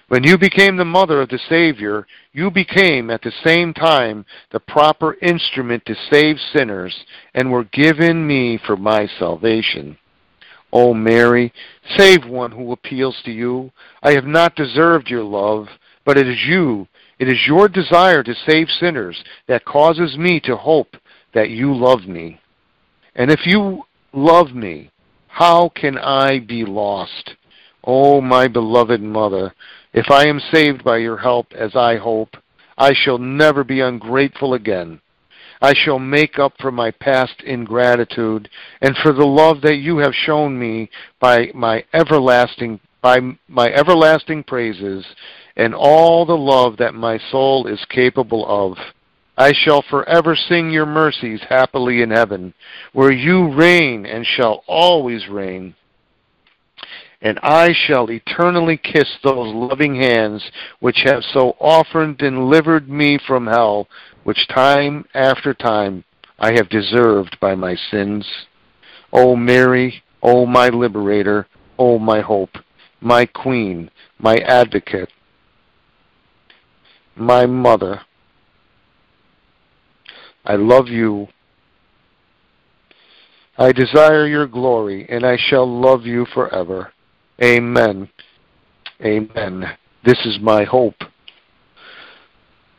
When 0.09 0.23
you 0.23 0.37
became 0.37 0.77
the 0.77 0.85
mother 0.85 1.21
of 1.21 1.29
the 1.29 1.39
Savior, 1.49 2.07
you 2.31 2.49
became 2.49 3.09
at 3.09 3.21
the 3.21 3.33
same 3.43 3.73
time 3.73 4.25
the 4.51 4.59
proper 4.59 5.15
instrument 5.21 5.85
to 5.85 5.95
save 6.09 6.37
sinners 6.39 6.95
and 7.33 7.51
were 7.51 7.65
given 7.65 8.25
me 8.25 8.57
for 8.65 8.77
my 8.77 9.07
salvation. 9.19 9.97
O 10.71 10.93
Mary, 10.93 11.51
save 11.97 12.25
one 12.25 12.51
who 12.51 12.71
appeals 12.71 13.17
to 13.25 13.31
you. 13.31 13.71
I 14.03 14.11
have 14.11 14.25
not 14.25 14.55
deserved 14.55 15.09
your 15.09 15.23
love, 15.23 15.67
but 16.05 16.17
it 16.17 16.27
is 16.27 16.45
you, 16.45 16.87
it 17.19 17.27
is 17.27 17.47
your 17.47 17.67
desire 17.67 18.23
to 18.23 18.35
save 18.45 18.69
sinners 18.69 19.23
that 19.47 19.65
causes 19.65 20.17
me 20.17 20.39
to 20.41 20.55
hope 20.55 20.95
that 21.33 21.49
you 21.49 21.75
love 21.75 22.05
me. 22.05 22.39
And 23.15 23.31
if 23.31 23.45
you 23.45 23.83
love 24.13 24.53
me, 24.53 24.91
how 25.27 25.69
can 25.69 25.97
I 25.97 26.39
be 26.39 26.63
lost? 26.63 27.35
O 27.83 28.21
my 28.21 28.47
beloved 28.47 29.01
mother, 29.01 29.53
if 29.93 30.11
I 30.11 30.27
am 30.27 30.39
saved 30.51 30.83
by 30.83 30.97
your 30.97 31.17
help, 31.17 31.53
as 31.53 31.75
I 31.75 31.95
hope, 31.97 32.35
I 32.77 32.93
shall 32.93 33.17
never 33.17 33.63
be 33.63 33.79
ungrateful 33.79 34.53
again. 34.53 35.01
I 35.61 35.73
shall 35.73 35.99
make 35.99 36.37
up 36.37 36.53
for 36.59 36.71
my 36.71 36.91
past 36.91 37.41
ingratitude 37.43 38.49
and 38.81 38.95
for 38.97 39.11
the 39.11 39.25
love 39.25 39.61
that 39.61 39.77
you 39.77 39.97
have 39.97 40.13
shown 40.13 40.59
me 40.59 40.89
by 41.19 41.51
my 41.55 41.83
everlasting 41.93 42.79
by 43.01 43.19
my 43.47 43.67
everlasting 43.67 44.43
praises 44.43 45.05
and 45.57 45.75
all 45.75 46.25
the 46.25 46.37
love 46.37 46.77
that 46.77 46.93
my 46.93 47.19
soul 47.29 47.67
is 47.67 47.83
capable 47.89 48.45
of. 48.47 48.77
I 49.37 49.51
shall 49.51 49.81
forever 49.81 50.33
sing 50.35 50.71
your 50.71 50.85
mercies 50.85 51.41
happily 51.49 52.01
in 52.01 52.11
heaven, 52.11 52.53
where 52.93 53.11
you 53.11 53.53
reign 53.53 54.05
and 54.05 54.25
shall 54.25 54.63
always 54.67 55.27
reign 55.27 55.75
and 57.21 57.39
I 57.41 57.73
shall 57.73 58.09
eternally 58.11 58.77
kiss 58.77 59.17
those 59.23 59.53
loving 59.53 59.95
hands 59.95 60.51
which 60.79 61.01
have 61.05 61.23
so 61.23 61.55
often 61.59 62.15
delivered 62.15 62.89
me 62.89 63.17
from 63.25 63.47
hell, 63.47 63.87
which 64.23 64.47
time 64.47 65.05
after 65.13 65.53
time 65.53 66.03
I 66.39 66.53
have 66.53 66.69
deserved 66.69 67.37
by 67.39 67.55
my 67.55 67.75
sins. 67.89 68.27
O 69.11 69.35
Mary, 69.35 70.03
O 70.21 70.45
my 70.45 70.67
liberator, 70.69 71.47
O 71.79 71.97
my 71.97 72.21
hope, 72.21 72.57
my 73.01 73.25
queen, 73.25 73.89
my 74.19 74.35
advocate, 74.37 75.09
my 77.19 77.45
mother, 77.45 78.01
I 80.45 80.55
love 80.55 80.87
you. 80.87 81.27
I 83.57 83.71
desire 83.71 84.27
your 84.27 84.47
glory, 84.47 85.07
and 85.09 85.25
I 85.25 85.35
shall 85.37 85.67
love 85.67 86.05
you 86.05 86.25
forever. 86.33 86.93
Amen. 87.43 88.09
Amen. 89.03 89.77
This 90.05 90.19
is 90.25 90.39
my 90.41 90.63
hope. 90.63 90.95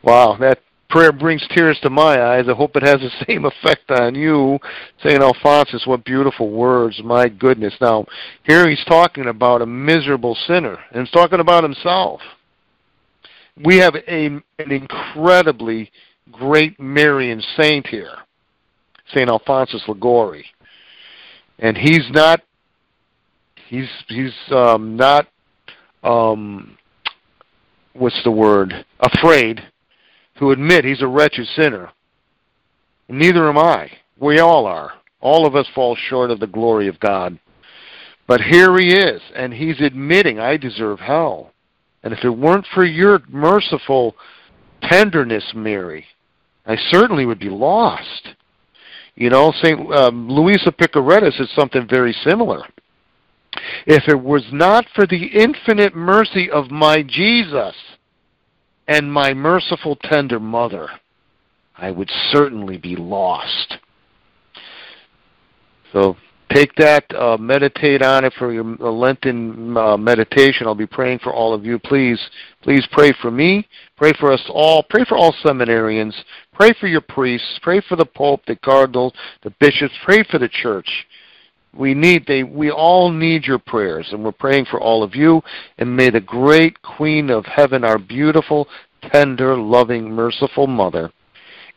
Wow, 0.03 0.37
that 0.39 0.59
prayer 0.89 1.11
brings 1.11 1.45
tears 1.49 1.79
to 1.83 1.89
my 1.89 2.21
eyes. 2.21 2.45
I 2.49 2.53
hope 2.53 2.75
it 2.75 2.83
has 2.83 2.99
the 2.99 3.11
same 3.27 3.45
effect 3.45 3.91
on 3.91 4.15
you. 4.15 4.57
St. 5.03 5.21
Alphonsus, 5.21 5.85
what 5.85 6.03
beautiful 6.03 6.49
words. 6.49 7.01
My 7.03 7.29
goodness. 7.29 7.73
Now, 7.79 8.05
here 8.43 8.69
he's 8.69 8.83
talking 8.85 9.27
about 9.27 9.61
a 9.61 9.65
miserable 9.65 10.35
sinner, 10.47 10.77
and 10.91 11.05
he's 11.05 11.13
talking 11.13 11.39
about 11.39 11.63
himself. 11.63 12.21
We 13.63 13.77
have 13.77 13.95
a, 13.95 14.25
an 14.25 14.43
incredibly 14.57 15.91
great 16.31 16.79
Marian 16.79 17.41
saint 17.57 17.87
here, 17.87 18.15
St. 19.13 19.29
Alphonsus 19.29 19.83
Liguori. 19.87 20.45
And 21.59 21.77
he's 21.77 22.09
not 22.11 22.41
He's 23.69 23.89
he's 24.07 24.33
um, 24.49 24.95
not 24.95 25.27
um, 26.01 26.75
what's 27.93 28.19
the 28.23 28.31
word 28.31 28.83
afraid 28.99 29.61
to 30.39 30.49
admit 30.49 30.85
he's 30.85 31.03
a 31.03 31.07
wretched 31.07 31.45
sinner. 31.55 31.91
Neither 33.07 33.47
am 33.47 33.59
I. 33.59 33.91
We 34.19 34.39
all 34.39 34.65
are. 34.65 34.93
All 35.21 35.45
of 35.45 35.55
us 35.55 35.67
fall 35.75 35.95
short 35.95 36.31
of 36.31 36.39
the 36.39 36.47
glory 36.47 36.87
of 36.87 36.99
God. 36.99 37.39
But 38.27 38.41
here 38.41 38.75
he 38.79 38.87
is, 38.87 39.21
and 39.35 39.53
he's 39.53 39.79
admitting, 39.81 40.39
I 40.39 40.57
deserve 40.57 40.99
hell. 40.99 41.51
And 42.03 42.13
if 42.13 42.23
it 42.23 42.29
weren't 42.29 42.65
for 42.73 42.85
your 42.85 43.19
merciful 43.29 44.15
tenderness, 44.83 45.51
Mary, 45.53 46.05
I 46.65 46.77
certainly 46.89 47.25
would 47.25 47.39
be 47.39 47.49
lost. 47.49 48.29
You 49.15 49.29
know, 49.29 49.51
St. 49.61 49.93
Um, 49.93 50.29
Louisa 50.29 50.71
Piccarreta 50.71 51.31
said 51.33 51.47
something 51.55 51.87
very 51.89 52.13
similar. 52.23 52.63
If 53.85 54.07
it 54.07 54.21
was 54.21 54.45
not 54.51 54.85
for 54.95 55.05
the 55.05 55.25
infinite 55.25 55.95
mercy 55.95 56.49
of 56.49 56.71
my 56.71 57.03
Jesus 57.03 57.75
and 58.87 59.11
my 59.11 59.33
merciful 59.33 59.97
tender 59.97 60.39
mother, 60.39 60.87
I 61.77 61.91
would 61.91 62.09
certainly 62.31 62.77
be 62.77 62.95
lost. 62.95 63.77
So 65.91 66.15
take 66.49 66.73
that, 66.75 67.05
uh, 67.15 67.37
meditate 67.37 68.01
on 68.01 68.25
it 68.25 68.33
for 68.37 68.51
your 68.51 68.63
Lenten 68.63 69.75
uh, 69.77 69.97
meditation. 69.97 70.67
I'll 70.67 70.75
be 70.75 70.87
praying 70.87 71.19
for 71.19 71.33
all 71.33 71.53
of 71.53 71.65
you. 71.65 71.79
Please, 71.79 72.19
please 72.61 72.87
pray 72.91 73.11
for 73.21 73.31
me. 73.31 73.67
Pray 73.97 74.13
for 74.19 74.31
us 74.31 74.43
all. 74.49 74.83
Pray 74.83 75.05
for 75.05 75.17
all 75.17 75.33
seminarians. 75.43 76.13
Pray 76.53 76.71
for 76.79 76.87
your 76.87 77.01
priests. 77.01 77.59
Pray 77.61 77.81
for 77.87 77.95
the 77.95 78.05
Pope, 78.05 78.41
the 78.45 78.55
cardinals, 78.55 79.13
the 79.43 79.53
bishops. 79.59 79.93
Pray 80.03 80.23
for 80.23 80.39
the 80.39 80.49
church. 80.49 80.89
We 81.77 81.93
need 81.93 82.25
they 82.25 82.43
we 82.43 82.71
all 82.71 83.11
need 83.11 83.45
your 83.45 83.59
prayers 83.59 84.07
and 84.11 84.23
we're 84.23 84.31
praying 84.31 84.65
for 84.65 84.81
all 84.81 85.03
of 85.03 85.13
you 85.13 85.43
and 85.77 85.95
may 85.95 86.09
the 86.09 86.19
great 86.19 86.81
queen 86.81 87.29
of 87.29 87.45
heaven 87.45 87.83
our 87.83 87.99
beautiful 87.99 88.67
tender 89.11 89.55
loving 89.55 90.09
merciful 90.11 90.65
mother 90.65 91.11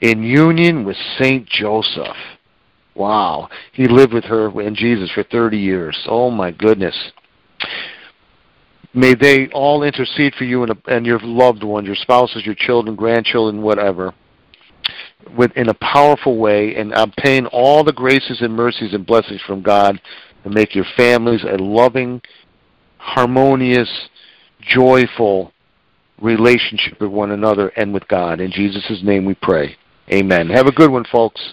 in 0.00 0.22
union 0.22 0.86
with 0.86 0.96
Saint 1.18 1.46
Joseph 1.46 2.16
wow 2.94 3.48
he 3.72 3.88
lived 3.88 4.12
with 4.12 4.24
her 4.24 4.48
and 4.60 4.76
Jesus 4.76 5.10
for 5.10 5.22
30 5.22 5.58
years 5.58 5.98
oh 6.08 6.30
my 6.30 6.50
goodness 6.50 7.12
may 8.94 9.14
they 9.14 9.48
all 9.48 9.82
intercede 9.82 10.34
for 10.34 10.44
you 10.44 10.62
and, 10.62 10.72
and 10.86 11.06
your 11.06 11.20
loved 11.20 11.62
ones 11.62 11.86
your 11.86 11.96
spouses 11.96 12.44
your 12.44 12.54
children 12.54 12.94
grandchildren 12.96 13.62
whatever 13.62 14.14
with, 15.36 15.52
in 15.56 15.68
a 15.68 15.74
powerful 15.74 16.38
way 16.38 16.74
and 16.76 16.92
obtain 16.92 17.46
all 17.46 17.84
the 17.84 17.92
graces 17.92 18.40
and 18.40 18.54
mercies 18.54 18.92
and 18.92 19.06
blessings 19.06 19.40
from 19.42 19.62
God 19.62 20.00
and 20.44 20.54
make 20.54 20.74
your 20.74 20.86
families 20.96 21.44
a 21.44 21.56
loving, 21.56 22.20
harmonious, 22.98 24.08
joyful 24.60 25.52
relationship 26.20 27.00
with 27.00 27.10
one 27.10 27.30
another 27.32 27.68
and 27.70 27.92
with 27.92 28.06
God. 28.08 28.40
In 28.40 28.50
Jesus' 28.50 29.00
name 29.02 29.24
we 29.24 29.34
pray. 29.34 29.76
Amen. 30.10 30.48
Have 30.50 30.66
a 30.66 30.72
good 30.72 30.90
one, 30.90 31.04
folks. 31.10 31.52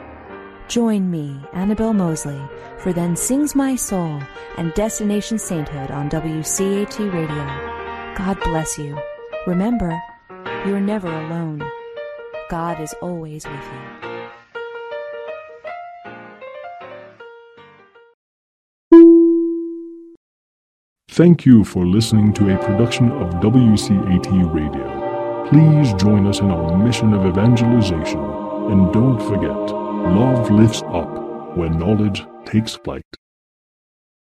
Join 0.71 1.11
me, 1.11 1.37
Annabelle 1.51 1.91
Moseley, 1.91 2.41
for 2.77 2.93
Then 2.93 3.13
Sings 3.17 3.55
My 3.55 3.75
Soul 3.75 4.21
and 4.57 4.73
Destination 4.73 5.37
Sainthood 5.37 5.91
on 5.91 6.09
WCAT 6.09 6.97
Radio. 7.13 8.15
God 8.15 8.39
bless 8.39 8.77
you. 8.77 8.97
Remember, 9.45 10.01
you're 10.65 10.79
never 10.79 11.09
alone. 11.09 11.61
God 12.49 12.79
is 12.79 12.93
always 13.01 13.45
with 13.45 13.65
you. 18.93 19.01
Thank 21.09 21.45
you 21.45 21.65
for 21.65 21.85
listening 21.85 22.31
to 22.35 22.55
a 22.55 22.57
production 22.63 23.11
of 23.11 23.33
WCAT 23.41 24.53
Radio. 24.53 25.47
Please 25.49 25.93
join 26.01 26.25
us 26.27 26.39
in 26.39 26.49
our 26.49 26.77
mission 26.77 27.13
of 27.13 27.25
evangelization. 27.25 28.21
And 28.71 28.93
don't 28.93 29.19
forget, 29.19 29.90
love 30.03 30.49
lifts 30.51 30.81
up 30.83 31.55
when 31.55 31.77
knowledge 31.77 32.25
takes 32.45 32.75
flight. 32.75 33.05